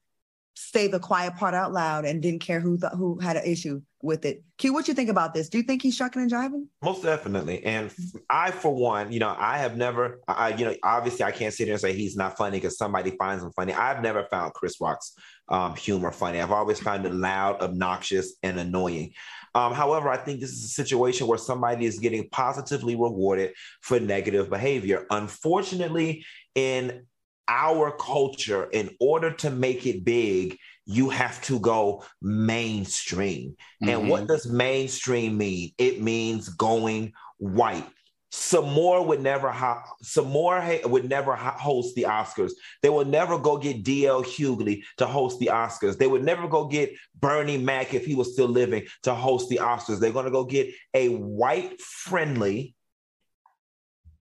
[0.57, 3.83] say the quiet part out loud and didn't care who th- who had an issue
[4.03, 4.45] with it.
[4.59, 5.49] Q, what you think about this?
[5.49, 6.67] Do you think he's shucking and jiving?
[6.83, 7.65] Most definitely.
[7.65, 7.93] And
[8.31, 11.65] I, for one, you know, I have never, I, you know, obviously I can't sit
[11.65, 13.73] here and say he's not funny because somebody finds him funny.
[13.73, 15.17] I've never found Chris Rock's
[15.49, 16.41] um, humor funny.
[16.41, 19.15] I've always found it loud, obnoxious, and annoying.
[19.55, 24.01] Um, however, I think this is a situation where somebody is getting positively rewarded for
[24.01, 25.07] negative behavior.
[25.11, 27.07] Unfortunately, in
[27.47, 33.57] our culture, in order to make it big, you have to go mainstream.
[33.83, 35.73] And what does mainstream mean?
[35.79, 37.87] It means going white.
[38.35, 42.51] Samore would never ho- Samore would never ho- host the Oscars.
[42.83, 45.99] They would never go get DL Hughley to host the Oscars.
[45.99, 49.61] They would never go get Bernie Mac if he was still living to host the
[49.63, 50.01] Oscars.
[50.01, 52.75] They're going to go get a white friendly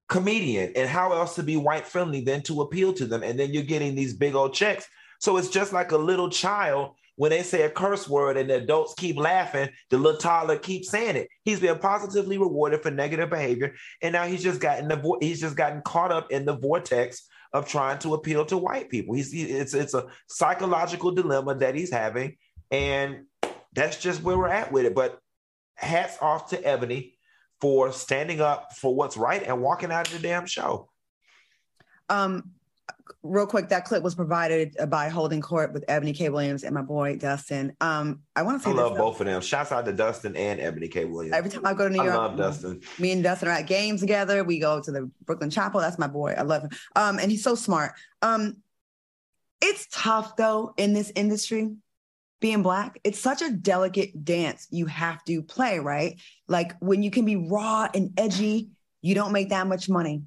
[0.07, 0.73] comedian.
[0.75, 3.23] And how else to be white friendly than to appeal to them?
[3.23, 4.85] And then you're getting these big old checks.
[5.21, 8.55] So it's just like a little child when they say a curse word and the
[8.55, 11.27] adults keep laughing, the little toddler keeps saying it.
[11.43, 15.39] He's been positively rewarded for negative behavior, and now he's just gotten the vo- he's
[15.39, 19.13] just gotten caught up in the vortex of trying to appeal to white people.
[19.13, 22.37] He's he- it's it's a psychological dilemma that he's having,
[22.71, 23.25] and
[23.73, 24.95] that's just where we're at with it.
[24.95, 25.19] But
[25.75, 27.17] hats off to Ebony
[27.61, 30.89] for standing up for what's right and walking out of the damn show.
[32.09, 32.51] Um,
[33.21, 36.29] real quick, that clip was provided by Holding Court with Ebony K.
[36.29, 37.75] Williams and my boy Dustin.
[37.81, 39.41] Um, I want to say I love both of them.
[39.41, 41.05] Shouts out to Dustin and Ebony K.
[41.05, 41.35] Williams.
[41.35, 42.81] Every time I go to New I York, love Dustin.
[42.99, 44.43] me and Dustin are at games together.
[44.43, 45.79] We go to the Brooklyn Chapel.
[45.79, 46.35] That's my boy.
[46.37, 46.69] I love him.
[46.95, 47.93] Um, and he's so smart.
[48.21, 48.57] Um,
[49.61, 51.71] it's tough though in this industry,
[52.41, 52.99] being black.
[53.03, 56.19] It's such a delicate dance you have to play, right?
[56.47, 58.69] Like when you can be raw and edgy,
[59.01, 60.23] you don't make that much money.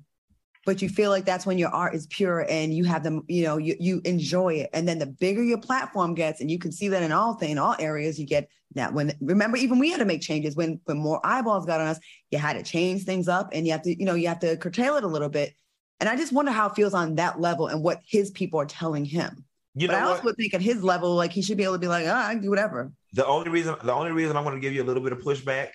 [0.67, 3.45] But you feel like that's when your art is pure and you have them, you
[3.45, 4.71] know, you, you enjoy it.
[4.75, 7.53] And then the bigger your platform gets, and you can see that in all things,
[7.53, 10.81] in all areas, you get now when remember, even we had to make changes when
[10.85, 12.01] when more eyeballs got on us,
[12.31, 14.57] you had to change things up and you have to, you know, you have to
[14.59, 15.55] curtail it a little bit.
[16.01, 18.67] And I just wonder how it feels on that level and what his people are
[18.67, 19.45] telling him.
[19.75, 20.11] You but know I what?
[20.13, 22.29] also would think at his level, like he should be able to be like, ah,
[22.29, 22.93] I can do whatever.
[23.13, 25.21] the only reason the only reason I'm going to give you a little bit of
[25.21, 25.69] pushback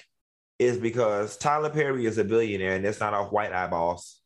[0.59, 4.20] is because Tyler Perry is a billionaire and it's not off white eyeballs.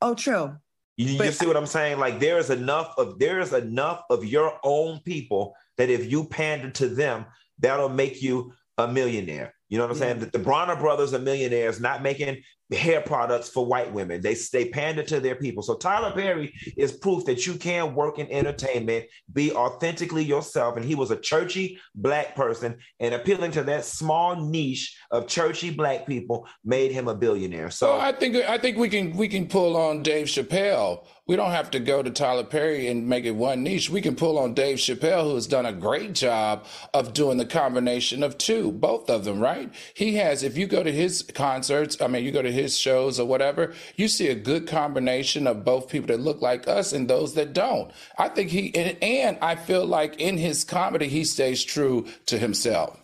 [0.00, 0.56] Oh, true.
[0.96, 1.98] You, But- you see what I'm saying?
[1.98, 6.24] Like there is enough of there is enough of your own people that if you
[6.24, 7.26] pander to them,
[7.58, 9.54] that'll make you a millionaire.
[9.68, 10.02] You know what I'm Yeah.
[10.08, 10.18] saying?
[10.20, 14.22] That the Bronner brothers are millionaires, not making hair products for white women.
[14.22, 15.62] They they pander to their people.
[15.62, 20.76] So Tyler Perry is proof that you can work in entertainment, be authentically yourself.
[20.76, 25.70] And he was a churchy black person, and appealing to that small niche of churchy
[25.70, 27.70] black people made him a billionaire.
[27.70, 31.04] So So I think I think we can we can pull on Dave Chappelle.
[31.26, 33.88] We don't have to go to Tyler Perry and make it one niche.
[33.88, 37.46] We can pull on Dave Chappelle, who has done a great job of doing the
[37.46, 39.72] combination of two, both of them, right?
[39.94, 40.42] He has.
[40.42, 43.74] If you go to his concerts, I mean, you go to his shows or whatever,
[43.96, 47.52] you see a good combination of both people that look like us and those that
[47.52, 47.92] don't.
[48.18, 52.38] I think he and, and I feel like in his comedy, he stays true to
[52.38, 53.00] himself.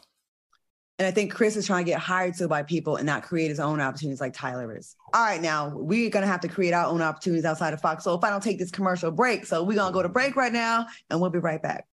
[0.99, 3.49] And I think Chris is trying to get hired to by people and not create
[3.49, 4.97] his own opportunities like Tyler is.
[5.13, 8.05] All right, now we're gonna have to create our own opportunities outside of Fox.
[8.05, 10.53] So if I don't take this commercial break, so we're gonna go to break right
[10.53, 11.87] now and we'll be right back.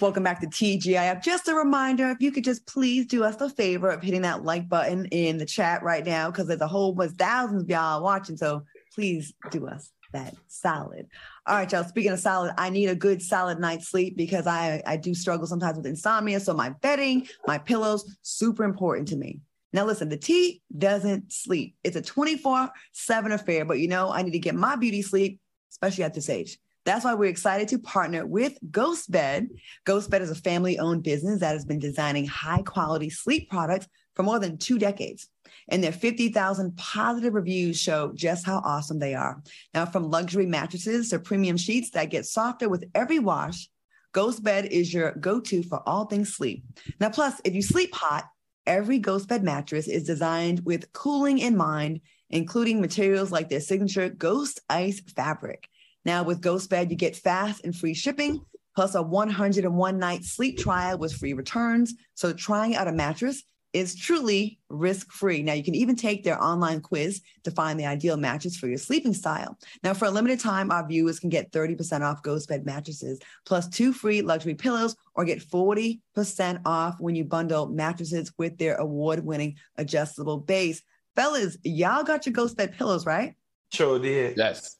[0.00, 1.22] Welcome back to TGIF.
[1.22, 4.44] Just a reminder, if you could just please do us the favor of hitting that
[4.44, 8.02] like button in the chat right now, because there's a whole bunch thousands of y'all
[8.02, 8.36] watching.
[8.36, 11.06] So please do us that solid.
[11.46, 11.84] All right, y'all.
[11.84, 15.46] Speaking of solid, I need a good solid night's sleep because I I do struggle
[15.46, 16.40] sometimes with insomnia.
[16.40, 19.40] So my bedding, my pillows, super important to me.
[19.72, 21.74] Now listen, the tea doesn't sleep.
[21.84, 26.04] It's a 24/7 affair, but you know, I need to get my beauty sleep, especially
[26.04, 26.58] at this age.
[26.86, 29.48] That's why we're excited to partner with Ghost Bed.
[29.84, 34.38] Ghost Bed is a family-owned business that has been designing high-quality sleep products for more
[34.38, 35.28] than two decades.
[35.68, 39.42] And their 50,000 positive reviews show just how awesome they are.
[39.74, 43.68] Now, from luxury mattresses to premium sheets that get softer with every wash,
[44.12, 46.62] Ghost Bed is your go to for all things sleep.
[47.00, 48.26] Now, plus, if you sleep hot,
[48.64, 54.08] every Ghost Bed mattress is designed with cooling in mind, including materials like their signature
[54.08, 55.68] Ghost Ice fabric.
[56.06, 58.40] Now, with Ghost Bed, you get fast and free shipping,
[58.76, 61.94] plus a 101 night sleep trial with free returns.
[62.14, 63.42] So, trying out a mattress
[63.72, 65.42] is truly risk free.
[65.42, 68.78] Now, you can even take their online quiz to find the ideal mattress for your
[68.78, 69.58] sleeping style.
[69.82, 73.68] Now, for a limited time, our viewers can get 30% off Ghost Bed mattresses, plus
[73.68, 79.24] two free luxury pillows, or get 40% off when you bundle mattresses with their award
[79.24, 80.82] winning adjustable base.
[81.16, 83.34] Fellas, y'all got your Ghost Bed pillows, right?
[83.72, 84.36] sure did.
[84.36, 84.76] Yes.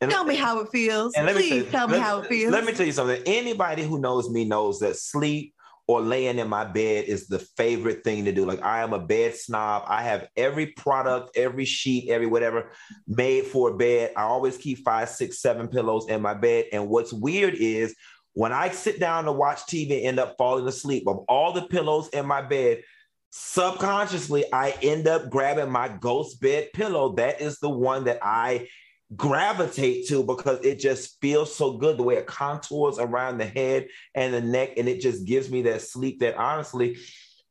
[0.00, 1.14] And- Tell me how it feels.
[1.14, 2.52] And let me Please tell, me let- how it feels.
[2.52, 3.22] Let me tell you something.
[3.26, 5.54] Anybody who knows me knows that sleep
[5.86, 8.44] or laying in my bed is the favorite thing to do.
[8.46, 9.84] Like I am a bed snob.
[9.88, 12.70] I have every product, every sheet, every whatever
[13.08, 14.12] made for a bed.
[14.16, 16.66] I always keep five, six, seven pillows in my bed.
[16.72, 17.94] And what's weird is
[18.34, 21.62] when I sit down to watch TV and end up falling asleep, of all the
[21.62, 22.82] pillows in my bed,
[23.30, 27.14] subconsciously I end up grabbing my ghost bed pillow.
[27.16, 28.68] That is the one that I
[29.16, 33.88] gravitate to because it just feels so good the way it contours around the head
[34.14, 36.96] and the neck and it just gives me that sleep that honestly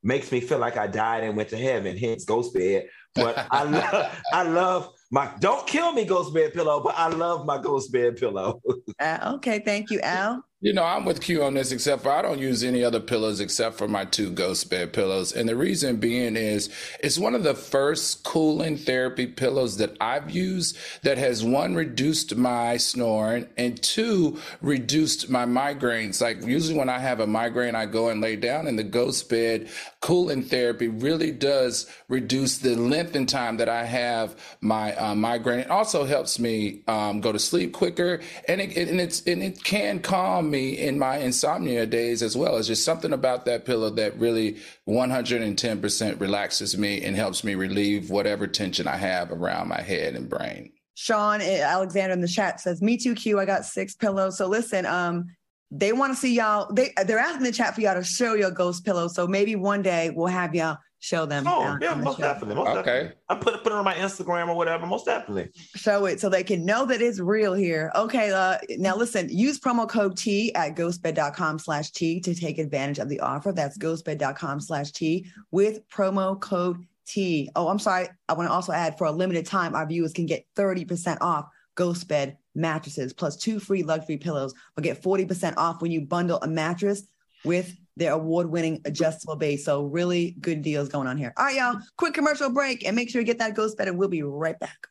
[0.01, 3.63] makes me feel like I died and went to heaven hence ghost bed but I
[3.65, 7.91] love I love my don't kill me ghost bed pillow but I love my ghost
[7.91, 8.61] bed pillow
[8.99, 10.43] Uh, okay, thank you, Al.
[10.61, 13.39] You know, I'm with Q on this, except for I don't use any other pillows
[13.39, 15.31] except for my two ghost bed pillows.
[15.31, 16.69] And the reason being is
[16.99, 22.35] it's one of the first cooling therapy pillows that I've used that has one, reduced
[22.35, 26.19] my snoring, and two, reduced my migraines.
[26.19, 29.29] Like usually when I have a migraine, I go and lay down, and the ghost
[29.29, 29.69] bed
[30.01, 35.59] cooling therapy really does reduce the length and time that I have my uh, migraine.
[35.59, 38.19] It also helps me um, go to sleep quicker,
[38.49, 42.57] and it, and and it can calm me in my insomnia days as well.
[42.57, 44.57] It's just something about that pillow that really
[44.87, 50.29] 110% relaxes me and helps me relieve whatever tension I have around my head and
[50.29, 50.71] brain.
[50.95, 53.39] Sean eh, Alexander in the chat says, "Me too, Q.
[53.39, 55.27] I got six pillows." So listen, um,
[55.71, 56.71] they want to see y'all.
[56.73, 59.07] They they're asking the chat for y'all to show your ghost pillow.
[59.07, 61.47] So maybe one day we'll have y'all show them.
[61.47, 62.23] oh on- yeah the most show.
[62.23, 62.75] definitely most Okay.
[62.83, 66.27] definitely I put, put it on my Instagram or whatever most definitely Show it so
[66.27, 67.89] they can know that it's real here.
[67.95, 69.29] Okay, uh, now listen.
[69.29, 73.51] Use promo code T at ghostbed.com/slash T to take advantage of the offer.
[73.51, 77.49] That's ghostbed.com/slash T with promo code T.
[77.55, 78.07] Oh, I'm sorry.
[78.27, 81.45] I want to also add for a limited time, our viewers can get 30% off
[81.79, 86.37] Ghost Bed mattresses plus two free luxury pillows or get 40% off when you bundle
[86.41, 87.03] a mattress
[87.45, 89.63] with their award-winning adjustable base.
[89.63, 91.33] So really good deals going on here.
[91.37, 93.97] All right, y'all, quick commercial break and make sure you get that Ghost Bed and
[93.97, 94.87] we'll be right back.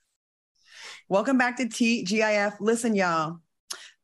[1.10, 2.54] Welcome back to TGIF.
[2.58, 3.40] Listen, y'all,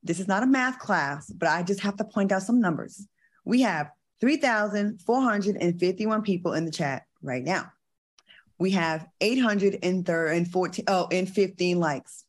[0.03, 3.09] this is not a math class, but I just have to point out some numbers.
[3.47, 7.73] We have 3,451 people in the chat right now.
[8.59, 12.24] we have 814 oh and 15 likes.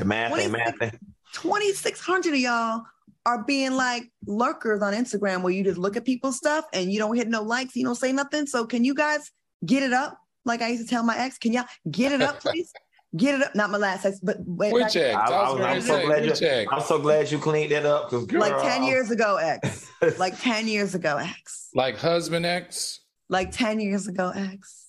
[0.00, 0.98] The math ain't 26 math.
[1.32, 2.82] 2,600 of y'all
[3.26, 6.98] are being like lurkers on Instagram where you just look at people's stuff and you
[6.98, 8.46] don't hit no likes, you don't say nothing.
[8.46, 9.30] So can you guys
[9.64, 10.18] get it up?
[10.44, 12.72] Like I used to tell my ex, can y'all get it up, please?
[13.16, 13.54] get it up.
[13.54, 15.16] Not my last ex, but wait, Which ex?
[15.16, 16.72] I, I I was was, gonna I'm so glad you, ex?
[16.72, 19.90] I'm so glad you cleaned that up because like 10 years ago, ex.
[20.18, 21.68] like 10 years ago, ex.
[21.74, 23.00] Like husband ex?
[23.28, 24.79] Like 10 years ago, ex.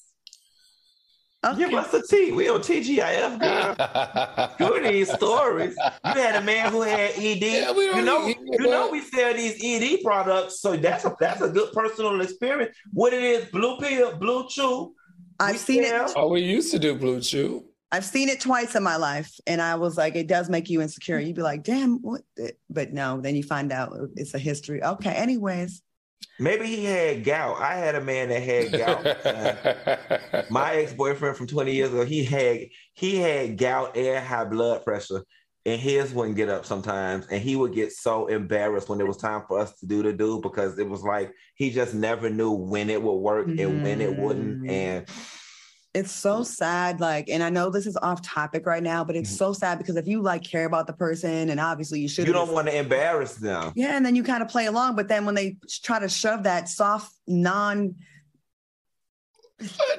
[1.57, 2.31] Give us the T.
[2.31, 4.49] We on TGIF, girl.
[4.69, 5.75] Good these stories.
[6.05, 7.41] You had a man who had ED.
[7.41, 11.41] Yeah, you know, need- you know, we sell these ED products, so that's a that's
[11.41, 12.75] a good personal experience.
[12.93, 14.93] What it is, blue pill, blue chew.
[15.39, 16.11] I've seen it.
[16.15, 17.65] oh, we used to do Blue Chew.
[17.91, 20.81] I've seen it twice in my life, and I was like, it does make you
[20.81, 21.19] insecure.
[21.19, 22.21] You'd be like, damn, what?
[22.69, 24.83] But no, then you find out it's a history.
[24.83, 25.09] Okay.
[25.11, 25.81] Anyways,
[26.39, 27.61] Maybe he had gout.
[27.61, 30.49] I had a man that had gout.
[30.51, 32.61] My ex boyfriend from 20 years ago, he had
[32.93, 35.23] he had gout and high blood pressure,
[35.65, 39.17] and his wouldn't get up sometimes, and he would get so embarrassed when it was
[39.17, 42.51] time for us to do the do because it was like he just never knew
[42.51, 44.69] when it would work and when it wouldn't, Mm.
[44.69, 45.07] and
[45.93, 46.99] it's so sad.
[46.99, 49.97] Like, and I know this is off topic right now, but it's so sad because
[49.97, 52.77] if you like care about the person, and obviously you should, you don't want to
[52.77, 53.73] embarrass them.
[53.75, 56.43] Yeah, and then you kind of play along, but then when they try to shove
[56.43, 57.95] that soft, non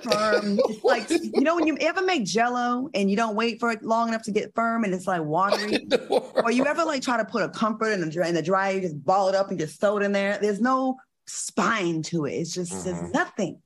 [0.02, 3.70] firm, it's like you know when you ever make Jello and you don't wait for
[3.70, 5.86] it long enough to get firm and it's like watery.
[6.34, 8.74] Or you ever like try to put a comfort in the dry, in the dryer,
[8.74, 10.38] you just ball it up and just throw it in there.
[10.40, 12.32] There's no spine to it.
[12.32, 13.14] It's just there's Mhm.
[13.14, 13.62] nothing.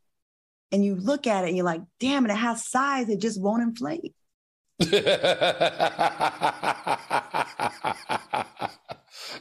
[0.73, 3.09] And you look at it and you're like, damn it, it has size.
[3.09, 4.15] It just won't inflate.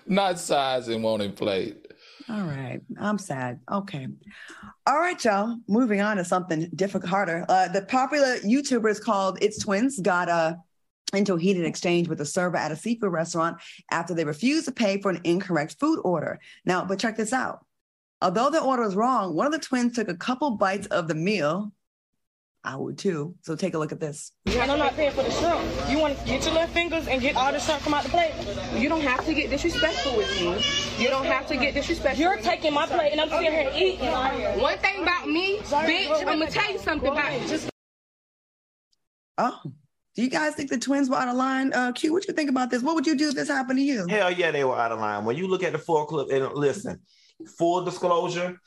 [0.08, 1.86] Not size and won't inflate.
[2.30, 2.82] All right.
[3.00, 3.60] I'm sad.
[3.72, 4.08] Okay.
[4.88, 5.58] All right, y'all.
[5.68, 7.46] Moving on to something difficult, harder.
[7.48, 10.56] Uh, the popular YouTubers called It's Twins got uh,
[11.14, 13.58] into a heated exchange with a server at a seafood restaurant
[13.92, 16.40] after they refused to pay for an incorrect food order.
[16.66, 17.66] Now, but check this out.
[18.22, 21.16] Although the order was wrong, one of the twins took a couple bites of the
[21.16, 21.72] meal.
[22.64, 23.36] I would too.
[23.44, 24.32] So take a look at this.
[24.48, 25.62] And I'm not paying for the shrimp.
[25.88, 28.10] You want to get your little fingers and get all the shrimp from out the
[28.10, 28.34] plate.
[28.74, 31.04] You don't have to get disrespectful with me.
[31.04, 32.24] You don't have to get disrespectful.
[32.24, 34.10] You're taking my plate and I'm sitting here eating.
[34.60, 37.48] One thing about me, bitch, I'm gonna tell you something about you.
[37.48, 37.70] Just
[39.38, 39.60] Oh,
[40.16, 41.74] do you guys think the twins were out of line?
[41.74, 42.82] Uh, Q, what you think about this?
[42.82, 44.08] What would you do if this happened to you?
[44.10, 45.26] Hell yeah, they were out of line.
[45.26, 47.02] When you look at the full clip, and listen,
[47.58, 48.60] full disclosure,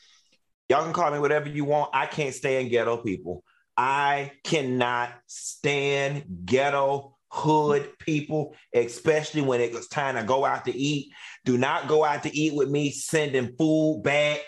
[0.68, 1.90] y'all can call me whatever you want.
[1.92, 3.44] I can't stand ghetto people.
[3.76, 10.76] I cannot stand ghetto hood people, especially when it was time to go out to
[10.76, 11.12] eat.
[11.44, 14.40] Do not go out to eat with me sending food back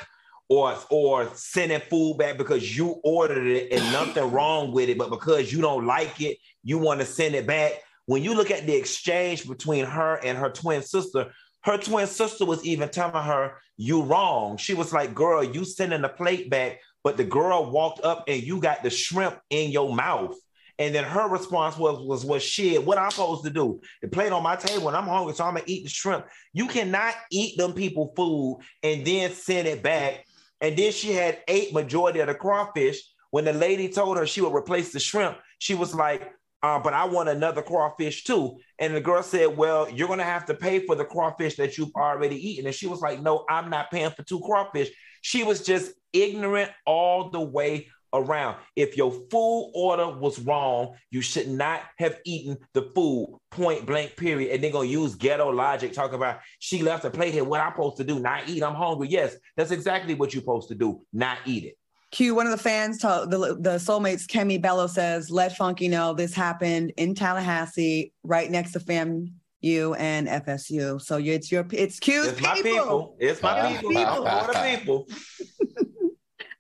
[0.49, 5.11] or or sending food back because you ordered it and nothing wrong with it, but
[5.11, 7.73] because you don't like it, you want to send it back.
[8.07, 11.31] When you look at the exchange between her and her twin sister,
[11.63, 14.57] her twin sister was even telling her, You wrong.
[14.57, 18.43] She was like, Girl, you sending the plate back, but the girl walked up and
[18.43, 20.37] you got the shrimp in your mouth.
[20.79, 23.83] And then her response was, was, was shit, what I'm supposed to do?
[24.01, 26.27] The plate on my table and I'm hungry, so I'm gonna eat the shrimp.
[26.55, 30.25] You cannot eat them people food and then send it back.
[30.63, 33.03] And then she had ate majority of the crawfish.
[33.31, 36.33] When the lady told her she would replace the shrimp, she was like,
[36.63, 38.59] uh, but I want another crawfish too.
[38.79, 41.79] And the girl said, Well, you're going to have to pay for the crawfish that
[41.79, 42.67] you've already eaten.
[42.67, 44.91] And she was like, No, I'm not paying for two crawfish.
[45.23, 48.57] She was just ignorant all the way around.
[48.77, 54.17] If your food order was wrong, you should not have eaten the food, point blank,
[54.17, 54.53] period.
[54.53, 57.45] And they're going to use ghetto logic, talk about she left a plate here.
[57.45, 58.19] What I'm supposed to do?
[58.19, 58.63] Not eat.
[58.63, 59.09] I'm hungry.
[59.09, 61.79] Yes, that's exactly what you're supposed to do, not eat it.
[62.11, 66.13] Q, one of the fans, told, the the soulmates, Kemi Bello says, "Let Funky know
[66.13, 71.01] this happened in Tallahassee, right next to FAMU and FSU.
[71.01, 73.17] So it's your it's Q's It's my people.
[73.19, 74.27] It's my Uh, people.
[74.27, 75.09] I'm for the people.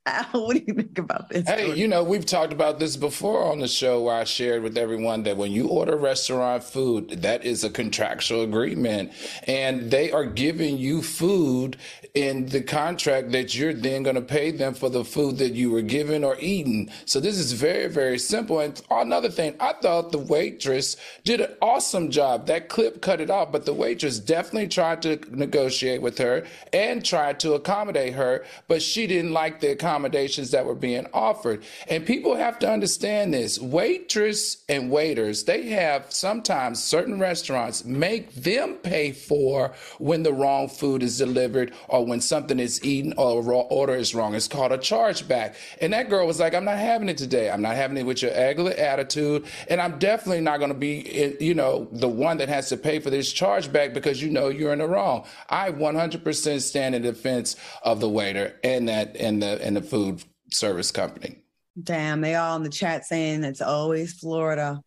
[0.06, 1.46] Al, what do you think about this?
[1.46, 4.78] Hey, you know, we've talked about this before on the show where I shared with
[4.78, 9.12] everyone that when you order restaurant food, that is a contractual agreement.
[9.46, 11.76] And they are giving you food
[12.14, 15.70] in the contract that you're then going to pay them for the food that you
[15.70, 16.90] were given or eaten.
[17.04, 18.60] So this is very, very simple.
[18.60, 22.46] And another thing, I thought the waitress did an awesome job.
[22.46, 27.04] That clip cut it off, but the waitress definitely tried to negotiate with her and
[27.04, 31.64] tried to accommodate her, but she didn't like the accommodation accommodations that were being offered.
[31.88, 33.58] And people have to understand this.
[33.58, 40.68] Waitress and waiters, they have sometimes certain restaurants make them pay for when the wrong
[40.68, 44.34] food is delivered or when something is eaten or a order is wrong.
[44.34, 45.54] It's called a chargeback.
[45.80, 47.50] And that girl was like, I'm not having it today.
[47.50, 49.44] I'm not having it with your ugly attitude.
[49.68, 53.00] And I'm definitely not going to be, you know, the one that has to pay
[53.00, 55.26] for this chargeback because you know you're in the wrong.
[55.48, 60.22] I 100% stand in defense of the waiter and that and the and the food
[60.52, 61.42] service company.
[61.82, 64.80] Damn, they all in the chat saying it's always Florida.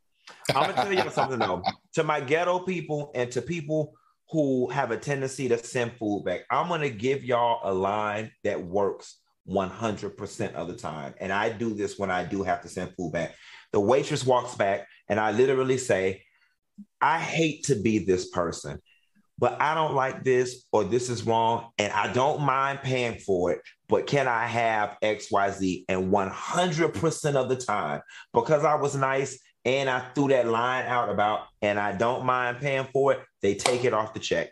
[0.54, 1.64] I'm gonna tell you something though.
[1.96, 3.94] To my ghetto people and to people
[4.30, 8.64] who have a tendency to send food back, I'm gonna give y'all a line that
[8.64, 9.18] works
[9.48, 11.14] 100% of the time.
[11.20, 13.36] And I do this when I do have to send food back.
[13.72, 16.24] The waitress walks back, and I literally say,
[17.02, 18.80] I hate to be this person,
[19.44, 21.72] but I don't like this or this is wrong.
[21.78, 25.84] And I don't mind paying for it, but can I have XYZ?
[25.89, 28.02] And 100% of the time,
[28.34, 32.60] because I was nice and I threw that line out about, and I don't mind
[32.60, 34.52] paying for it, they take it off the check.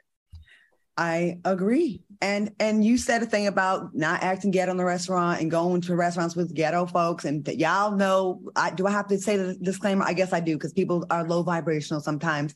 [0.97, 2.03] I agree.
[2.21, 5.81] And and you said a thing about not acting ghetto in the restaurant and going
[5.81, 7.25] to restaurants with ghetto folks.
[7.25, 10.03] And y'all know, I, do I have to say the disclaimer?
[10.05, 12.53] I guess I do because people are low vibrational sometimes.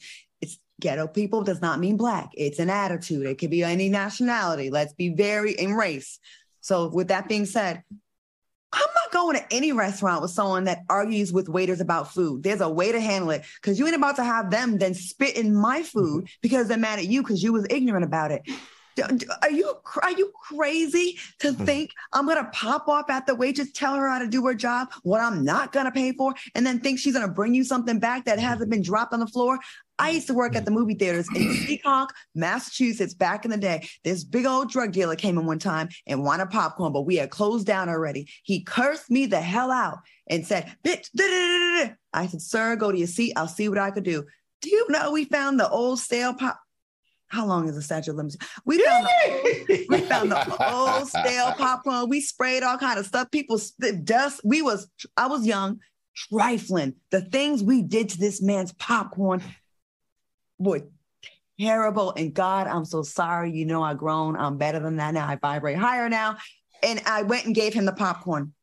[0.80, 2.30] Ghetto people does not mean black.
[2.34, 3.26] It's an attitude.
[3.26, 4.70] It could be any nationality.
[4.70, 6.20] Let's be very in race.
[6.62, 7.84] So with that being said,
[8.74, 12.44] I'm not going to any restaurant with someone that argues with waiters about food.
[12.44, 15.38] There's a way to handle it because you ain't about to have them then spit
[15.38, 18.42] in my food because they're mad at you because you was ignorant about it.
[19.42, 19.74] Are you
[20.04, 21.66] are you crazy to hmm.
[21.66, 24.90] think I'm gonna pop off at the waitress, tell her how to do her job,
[25.04, 28.26] what I'm not gonna pay for, and then think she's gonna bring you something back
[28.26, 29.60] that hasn't been dropped on the floor?
[29.98, 33.88] I used to work at the movie theaters in Seekonk, Massachusetts, back in the day.
[34.04, 37.30] This big old drug dealer came in one time and wanted popcorn, but we had
[37.30, 38.30] closed down already.
[38.43, 41.08] He cursed me the hell out and said, "Bitch!"
[42.14, 43.34] I said, "Sir, go to your seat.
[43.36, 44.26] I'll see what I could do."
[44.62, 46.60] Do you know we found the old stale pop?
[47.28, 48.50] how long is the statute of limitations?
[48.66, 52.08] We found the, we found the old stale popcorn.
[52.10, 53.30] We sprayed all kind of stuff.
[53.32, 53.60] People
[54.04, 54.41] dust.
[54.43, 55.80] We was I was young,
[56.16, 56.96] trifling.
[57.12, 59.41] The things we did to this man's popcorn
[60.58, 60.82] were
[61.60, 62.14] terrible.
[62.16, 63.51] And God, I'm so sorry.
[63.51, 64.36] You know I grown.
[64.36, 65.28] I'm better than that now.
[65.28, 66.38] I vibrate higher now.
[66.84, 68.53] And I went and gave him the popcorn.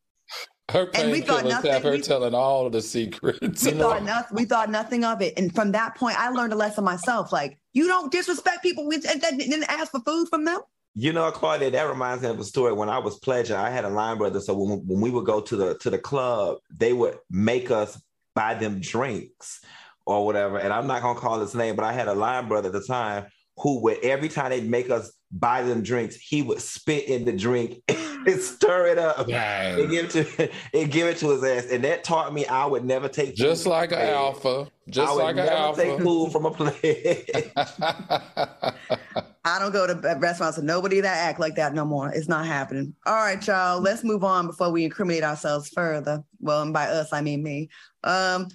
[0.71, 1.71] Her and we thought nothing.
[1.71, 3.65] Have her we, telling all the secrets.
[3.65, 4.35] We thought nothing.
[4.35, 5.37] We thought nothing of it.
[5.37, 7.33] And from that point, I learned a lesson myself.
[7.33, 10.61] Like you don't disrespect people and didn't ask for food from them.
[10.95, 12.71] You know, Claudia, that reminds me of a story.
[12.71, 14.39] When I was pledging, I had a line brother.
[14.39, 18.01] So when, when we would go to the to the club, they would make us
[18.33, 19.59] buy them drinks
[20.05, 20.57] or whatever.
[20.57, 22.83] And I'm not gonna call his name, but I had a line brother at the
[22.83, 23.25] time
[23.57, 27.31] who would every time they'd make us buy them drinks, he would spit in the
[27.33, 31.71] drink and stir it up and give it to and give it to his ass.
[31.71, 35.47] And that taught me I would never take just like an alpha, just like an
[35.49, 35.83] alpha.
[35.83, 37.51] Take food from a plate.
[39.45, 42.09] I don't go to restaurants with nobody that act like that no more.
[42.09, 42.95] It's not happening.
[43.05, 43.81] All right, y'all.
[43.81, 46.23] Let's move on before we incriminate ourselves further.
[46.39, 47.67] Well, and by us, I mean me.
[48.05, 48.47] Um,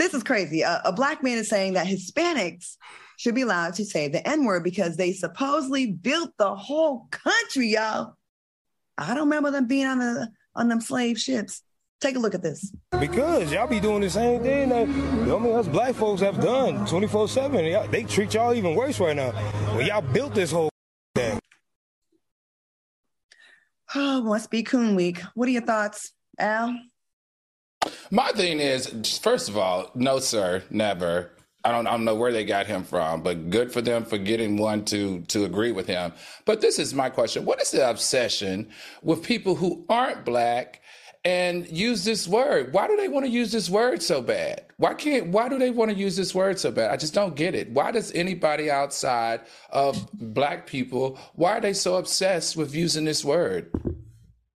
[0.00, 0.64] this is crazy.
[0.64, 2.76] Uh, a black man is saying that Hispanics
[3.18, 7.68] should be allowed to say the N word because they supposedly built the whole country,
[7.68, 8.14] y'all.
[8.96, 11.62] I don't remember them being on the on them slave ships.
[12.00, 12.72] Take a look at this.
[12.98, 16.86] Because y'all be doing the same thing that I mean, us black folks have done
[16.86, 17.90] 24 7.
[17.90, 19.32] They treat y'all even worse right now.
[19.74, 20.70] Well, y'all built this whole
[21.14, 21.38] thing.
[23.92, 25.20] Oh, must be Coon Week.
[25.34, 26.78] What are your thoughts, Al?
[28.10, 31.30] My thing is, first of all, no, sir, never.
[31.64, 34.18] I don't, I don't know where they got him from, but good for them for
[34.18, 36.12] getting one to to agree with him.
[36.46, 38.70] But this is my question: What is the obsession
[39.02, 40.80] with people who aren't black
[41.24, 42.72] and use this word?
[42.72, 44.64] Why do they want to use this word so bad?
[44.78, 45.28] Why can't?
[45.28, 46.90] Why do they want to use this word so bad?
[46.90, 47.70] I just don't get it.
[47.70, 51.18] Why does anybody outside of black people?
[51.34, 53.70] Why are they so obsessed with using this word?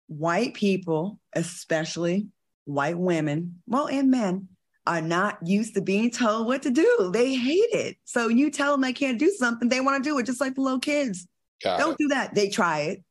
[0.07, 2.29] White people, especially
[2.65, 4.47] white women, well, and men
[4.85, 7.09] are not used to being told what to do.
[7.13, 7.97] They hate it.
[8.03, 10.55] So you tell them they can't do something, they want to do it, just like
[10.55, 11.27] the little kids.
[11.63, 11.97] Got Don't it.
[11.99, 12.35] do that.
[12.35, 13.03] They try it.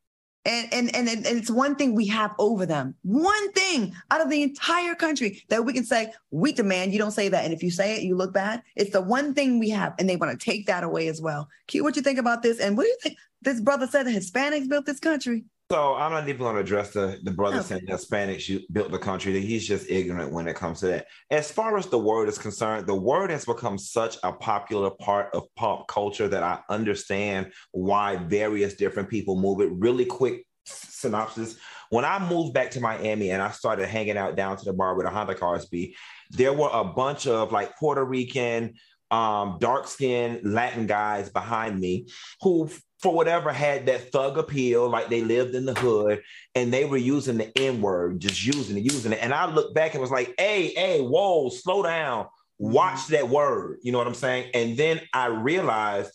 [0.44, 2.96] And, and and and it's one thing we have over them.
[3.02, 7.12] One thing out of the entire country that we can say, we demand you don't
[7.12, 7.44] say that.
[7.44, 8.60] And if you say it, you look bad.
[8.74, 11.48] It's the one thing we have, and they want to take that away as well.
[11.68, 12.58] Q, what you think about this?
[12.58, 13.18] And what do you think?
[13.40, 15.44] This brother said the Hispanics built this country.
[15.72, 17.66] So I'm not even going to address the the brother okay.
[17.66, 19.32] saying the Hispanics built the country.
[19.32, 21.06] That he's just ignorant when it comes to that.
[21.30, 25.34] As far as the word is concerned, the word has become such a popular part
[25.34, 29.72] of pop culture that I understand why various different people move it.
[29.72, 31.56] Really quick synopsis:
[31.88, 34.94] When I moved back to Miami and I started hanging out down to the bar
[34.94, 35.96] with a Honda Carsby,
[36.32, 38.74] there were a bunch of like Puerto Rican,
[39.10, 42.08] um, dark skinned Latin guys behind me
[42.42, 42.68] who,
[43.02, 46.22] for whatever, had that thug appeal, like they lived in the hood
[46.54, 49.18] and they were using the N word, just using it, using it.
[49.20, 52.72] And I looked back and was like, hey, hey, whoa, slow down, mm-hmm.
[52.72, 53.78] watch that word.
[53.82, 54.50] You know what I'm saying?
[54.54, 56.12] And then I realized,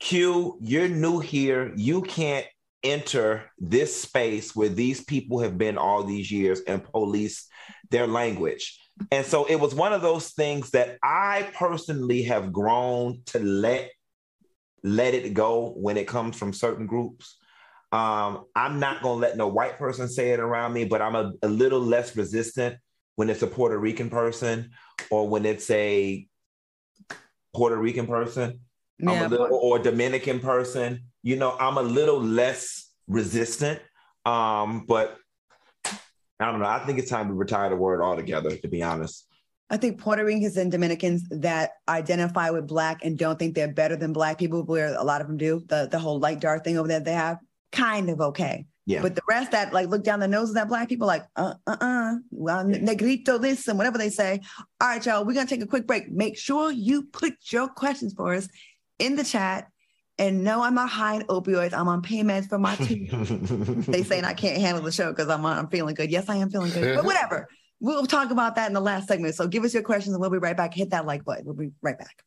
[0.00, 1.72] Q, you're new here.
[1.76, 2.46] You can't
[2.82, 7.46] enter this space where these people have been all these years and police
[7.90, 8.80] their language.
[9.10, 13.90] And so it was one of those things that I personally have grown to let
[14.84, 17.36] let it go when it comes from certain groups.
[17.90, 21.32] Um, I'm not gonna let no white person say it around me, but I'm a,
[21.42, 22.76] a little less resistant
[23.16, 24.70] when it's a Puerto Rican person
[25.10, 26.26] or when it's a
[27.54, 28.60] Puerto Rican person.
[28.98, 31.04] Yeah, I'm a little, or Dominican person.
[31.22, 33.80] You know, I'm a little less resistant.
[34.26, 35.16] Um, but
[36.40, 36.66] I don't know.
[36.66, 39.26] I think it's time to retire the word altogether, to be honest.
[39.70, 43.96] I think Puerto Ricans and Dominicans that identify with black and don't think they're better
[43.96, 46.78] than black people, where a lot of them do, the, the whole light dark thing
[46.78, 47.38] over there they have,
[47.72, 48.66] kind of okay.
[48.86, 49.00] Yeah.
[49.00, 51.54] But the rest that like look down the nose of that black people, like, uh
[51.66, 54.40] uh uh, well, negrito this and whatever they say.
[54.80, 56.10] All right, y'all, we're gonna take a quick break.
[56.10, 58.46] Make sure you put your questions for us
[58.98, 59.68] in the chat
[60.18, 61.72] and no, I'm not high in opioids.
[61.72, 63.10] I'm on pain meds for my teeth.
[63.86, 66.10] they saying I can't handle the show because I'm I'm feeling good.
[66.10, 66.96] Yes, I am feeling good.
[66.96, 67.48] But whatever.
[67.80, 69.34] We'll talk about that in the last segment.
[69.34, 70.74] So give us your questions and we'll be right back.
[70.74, 71.44] Hit that like button.
[71.44, 72.24] We'll be right back.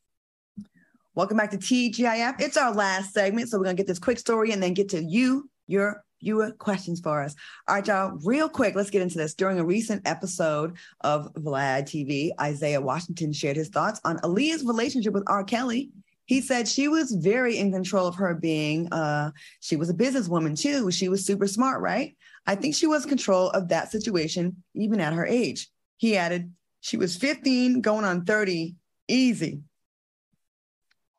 [1.16, 2.40] Welcome back to TGIF.
[2.40, 3.50] It's our last segment.
[3.50, 7.00] So we're gonna get this quick story and then get to you, your your questions
[7.00, 7.36] for us.
[7.68, 9.34] All right, y'all, real quick, let's get into this.
[9.34, 15.14] During a recent episode of Vlad TV, Isaiah Washington shared his thoughts on Aaliyah's relationship
[15.14, 15.44] with R.
[15.44, 15.92] Kelly
[16.28, 20.60] he said she was very in control of her being uh she was a businesswoman
[20.60, 20.92] too.
[20.92, 22.16] She was super smart right?
[22.46, 25.70] I think she was control of that situation even at her age.
[25.98, 28.76] He added she was 15 going on 30
[29.08, 29.62] easy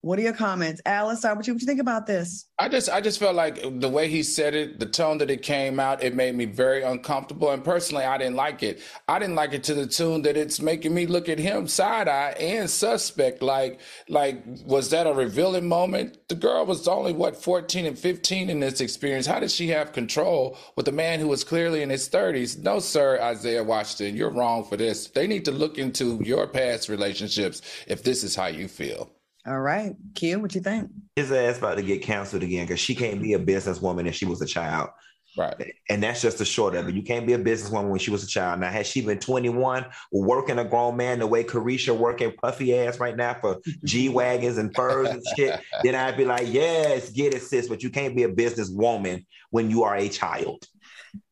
[0.08, 1.18] what are your comments, Alice?
[1.18, 1.52] Start with you.
[1.52, 2.46] What do you think about this?
[2.58, 5.42] I just, I just felt like the way he said it, the tone that it
[5.42, 7.50] came out, it made me very uncomfortable.
[7.50, 8.80] And personally, I didn't like it.
[9.06, 12.08] I didn't like it to the tune that it's making me look at him side
[12.08, 13.42] eye and suspect.
[13.42, 16.26] Like, like, was that a revealing moment?
[16.28, 19.26] The girl was only what 14 and 15 in this experience.
[19.26, 22.62] How did she have control with a man who was clearly in his 30s?
[22.62, 25.08] No, sir, Isaiah Washington, you're wrong for this.
[25.08, 29.10] They need to look into your past relationships if this is how you feel.
[29.48, 29.94] All right.
[30.14, 30.90] Q, what you think?
[31.16, 34.26] His ass about to get canceled again because she can't be a businesswoman if she
[34.26, 34.90] was a child.
[35.38, 35.72] Right.
[35.88, 36.94] And that's just the short of it.
[36.94, 38.60] You can't be a businesswoman when she was a child.
[38.60, 42.98] Now, had she been 21, working a grown man the way Caresha working puffy ass
[42.98, 47.34] right now for G Wagons and furs and shit, then I'd be like, yes, get
[47.34, 47.68] it, sis.
[47.68, 50.66] But you can't be a businesswoman when you are a child.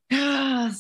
[0.12, 0.70] I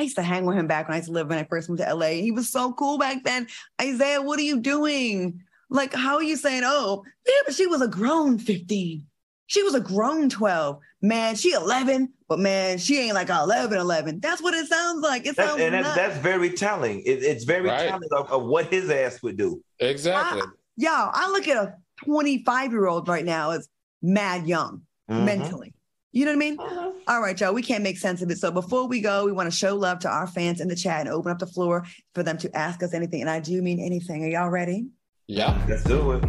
[0.00, 1.80] used to hang with him back when I used to live when I first moved
[1.80, 2.08] to LA.
[2.08, 3.46] He was so cool back then.
[3.80, 5.44] Isaiah, what are you doing?
[5.70, 9.04] Like, how are you saying, oh, yeah, but she was a grown 15.
[9.46, 10.78] She was a grown 12.
[11.00, 14.20] Man, she 11, but man, she ain't like 11, 11.
[14.20, 15.26] That's what it sounds like.
[15.26, 17.00] It sounds and that's, that's, very telling.
[17.00, 17.88] It, it's very right.
[17.88, 19.62] telling of, of, what his ass would do.
[19.78, 20.42] Exactly.
[20.42, 20.46] I,
[20.76, 23.68] y'all, I look at a 25 year old right now as
[24.02, 25.24] mad young mm-hmm.
[25.24, 25.74] mentally.
[26.12, 26.58] You know what I mean?
[26.58, 26.92] Uh-huh.
[27.06, 28.38] All right, y'all, we can't make sense of it.
[28.38, 31.02] So before we go, we want to show love to our fans in the chat
[31.02, 33.20] and open up the floor for them to ask us anything.
[33.20, 34.24] And I do mean anything.
[34.24, 34.88] Are y'all ready?
[35.28, 35.64] Yeah.
[35.68, 36.24] Let's do it.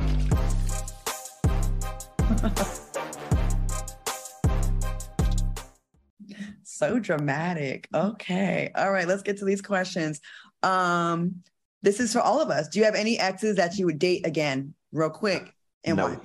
[6.63, 7.87] so dramatic.
[7.93, 8.71] Okay.
[8.75, 10.19] All right, let's get to these questions.
[10.63, 11.43] Um,
[11.81, 12.67] this is for all of us.
[12.67, 15.53] Do you have any exes that you would date again, real quick?
[15.85, 16.07] And no.
[16.07, 16.17] why?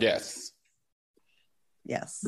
[0.00, 0.52] Yes.
[1.84, 2.24] Yes.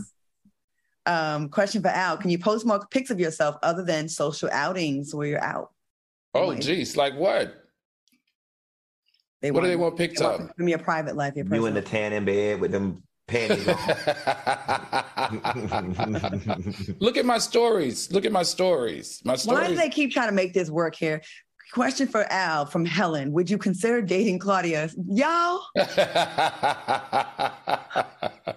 [1.07, 2.19] Um, question for Al.
[2.19, 5.71] Can you post more pics of yourself other than social outings where you're out?
[6.35, 6.95] Oh, geez.
[6.95, 7.60] Like what?
[9.41, 10.39] They what want, do they want picked up?
[10.57, 11.35] Give me a private life.
[11.35, 13.67] Your you in the tan in bed with them panties
[17.01, 18.13] Look at my stories.
[18.13, 19.23] Look at my stories.
[19.25, 19.61] My stories.
[19.61, 21.23] Why do they keep trying to make this work here?
[21.73, 23.33] Question for Al from Helen.
[23.33, 24.91] Would you consider dating Claudia?
[25.07, 25.63] Y'all?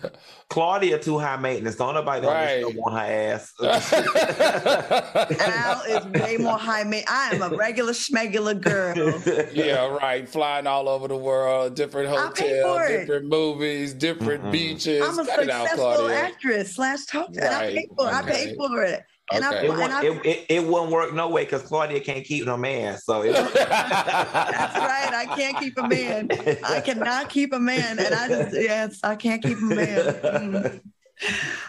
[0.48, 1.76] Claudia too high maintenance.
[1.76, 2.64] Don't nobody right.
[2.76, 3.52] want her ass.
[5.40, 7.10] Al is way more high maintenance.
[7.10, 9.20] I am a regular schmegular girl.
[9.52, 10.28] yeah, right.
[10.28, 14.52] Flying all over the world, different hotels, different movies, different mm-hmm.
[14.52, 15.02] beaches.
[15.02, 17.28] I'm a Cut successful out, actress slash talk.
[17.34, 17.46] Right.
[17.46, 18.08] I pay for it.
[18.08, 18.16] Okay.
[18.16, 19.02] I pay for it.
[19.32, 19.56] And okay.
[19.56, 22.46] I, it, and I, it, it, it, wouldn't work no way because Claudia can't keep
[22.46, 22.96] no man.
[22.98, 25.14] So that's right.
[25.14, 26.28] I can't keep a man.
[26.64, 30.04] I cannot keep a man, and I just yes, I can't keep a man.
[30.04, 30.80] Mm.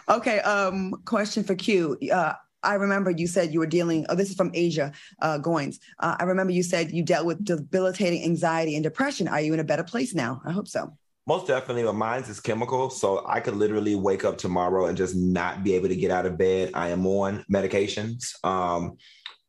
[0.09, 0.39] Okay.
[0.41, 1.97] Um, question for Q.
[2.11, 2.33] Uh,
[2.63, 4.05] I remember you said you were dealing.
[4.09, 4.91] Oh, this is from Asia
[5.21, 5.79] uh, Goins.
[5.99, 9.27] Uh, I remember you said you dealt with debilitating anxiety and depression.
[9.27, 10.41] Are you in a better place now?
[10.45, 10.95] I hope so.
[11.27, 12.89] Most definitely, but mine's is chemical.
[12.89, 16.25] So I could literally wake up tomorrow and just not be able to get out
[16.25, 16.71] of bed.
[16.73, 18.33] I am on medications.
[18.45, 18.97] Um,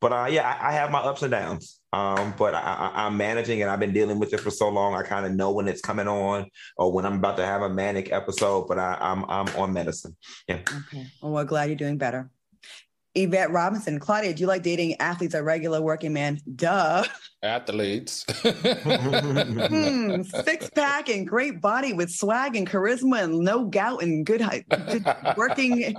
[0.01, 1.79] but uh, yeah, I, I, have my ups and downs.
[1.91, 4.93] Um, but I, am managing and I've been dealing with it for so long.
[4.93, 7.69] I kind of know when it's coming on or when I'm about to have a
[7.69, 8.67] manic episode.
[8.67, 10.15] But I, am I'm, I'm on medicine.
[10.47, 10.59] Yeah.
[10.87, 11.07] Okay.
[11.21, 12.29] Well, we're glad you're doing better.
[13.23, 16.39] Yvette Robinson, Claudia, do you like dating athletes or regular working man?
[16.55, 17.03] Duh.
[17.43, 18.23] Athletes.
[18.27, 24.41] mm, six pack and great body with swag and charisma and no gout and good,
[24.69, 25.05] good
[25.35, 25.95] working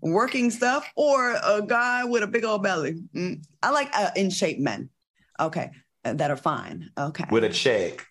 [0.00, 3.02] working stuff, or a guy with a big old belly.
[3.14, 4.90] Mm, I like uh, in shape men.
[5.38, 5.70] Okay,
[6.04, 6.90] uh, that are fine.
[6.98, 8.04] Okay, with a check.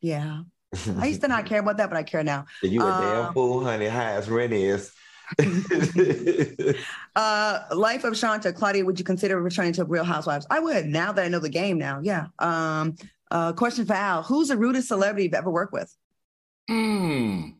[0.00, 0.42] Yeah.
[0.98, 2.46] I used to not care about that, but I care now.
[2.62, 3.88] You a damn um, fool, honey.
[3.88, 4.92] High as rent is.
[7.16, 10.46] uh, Life of Shanta, Claudia, would you consider returning to Real Housewives?
[10.50, 10.86] I would.
[10.86, 12.26] Now that I know the game, now, yeah.
[12.38, 12.96] Um,
[13.30, 15.94] uh, question for Al: Who's the rudest celebrity you've ever worked with?
[16.68, 17.50] Hmm.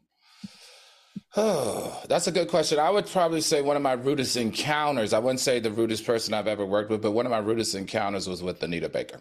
[1.37, 2.79] Oh, that's a good question.
[2.79, 5.13] I would probably say one of my rudest encounters.
[5.13, 7.75] I wouldn't say the rudest person I've ever worked with, but one of my rudest
[7.75, 9.21] encounters was with Anita Baker.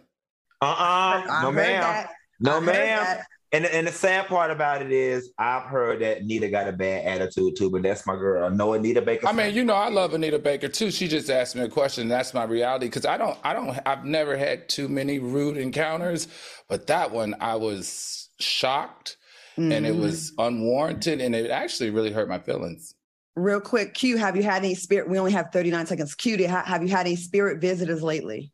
[0.62, 1.24] Uh uh-uh.
[1.30, 2.08] uh no ma'am.
[2.40, 3.18] No ma'am.
[3.52, 7.06] And, and the sad part about it is, I've heard that Anita got a bad
[7.06, 8.46] attitude too, but that's my girl.
[8.46, 9.28] I know Anita Baker.
[9.28, 10.92] I mean, you know, I love Anita Baker too.
[10.92, 12.04] She just asked me a question.
[12.04, 15.58] And that's my reality because I don't, I don't, I've never had too many rude
[15.58, 16.28] encounters,
[16.68, 19.18] but that one I was shocked
[19.58, 19.72] mm-hmm.
[19.72, 20.48] and it was mm.
[20.48, 22.94] unwarranted and it actually really hurt my feelings.
[23.36, 25.10] Real quick, Q, have you had any spirit?
[25.10, 26.14] We only have 39 seconds.
[26.14, 28.52] Q, have you had any spirit visitors lately?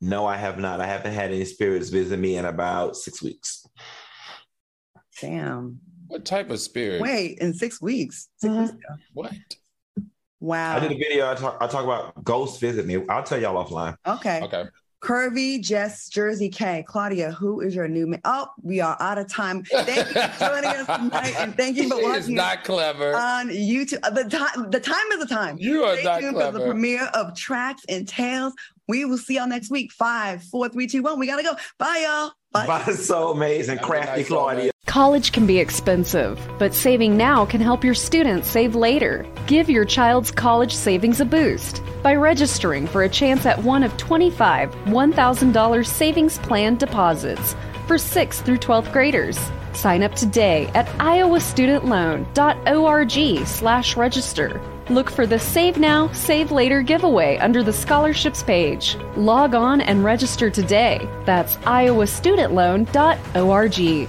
[0.00, 0.80] No, I have not.
[0.80, 3.66] I haven't had any spirits visit me in about six weeks.
[5.20, 5.80] Damn.
[6.08, 7.00] What type of spirit?
[7.00, 8.28] Wait, in six weeks.
[8.38, 8.60] 6 mm-hmm.
[8.62, 8.76] weeks
[9.12, 9.32] what?
[10.40, 10.76] Wow.
[10.76, 11.30] I did a video.
[11.30, 11.56] I talk.
[11.60, 13.04] I talk about ghosts visit me.
[13.08, 13.96] I'll tell y'all offline.
[14.06, 14.42] Okay.
[14.42, 14.64] Okay.
[15.02, 16.84] Curvy Jess Jersey K.
[16.86, 18.20] Claudia, who is your new man?
[18.24, 19.62] Oh, we are out of time.
[19.62, 22.14] Thank you for joining us tonight, and thank you for watching.
[22.16, 24.00] It's not clever on YouTube.
[24.14, 25.58] The time, the time is the time.
[25.58, 26.58] You are Stay not tuned clever.
[26.58, 28.54] For the premiere of Tracks and Tales.
[28.88, 29.92] We will see y'all next week.
[29.92, 31.18] Five, four, three, two, one.
[31.18, 31.56] We gotta go.
[31.78, 32.32] Bye, y'all.
[32.64, 32.84] Bye.
[32.84, 32.92] Bye.
[32.92, 34.70] So amazing, crafty nice Claudia.
[34.86, 39.26] College can be expensive, but saving now can help your students save later.
[39.46, 43.94] Give your child's college savings a boost by registering for a chance at one of
[43.98, 47.54] 25 $1,000 savings plan deposits
[47.86, 49.38] for 6th through 12th graders.
[49.74, 54.60] Sign up today at iowastudentloan.org slash register.
[54.88, 58.96] Look for the Save Now, Save Later giveaway under the scholarships page.
[59.16, 61.08] Log on and register today.
[61.24, 64.08] That's iowastudentloan.org.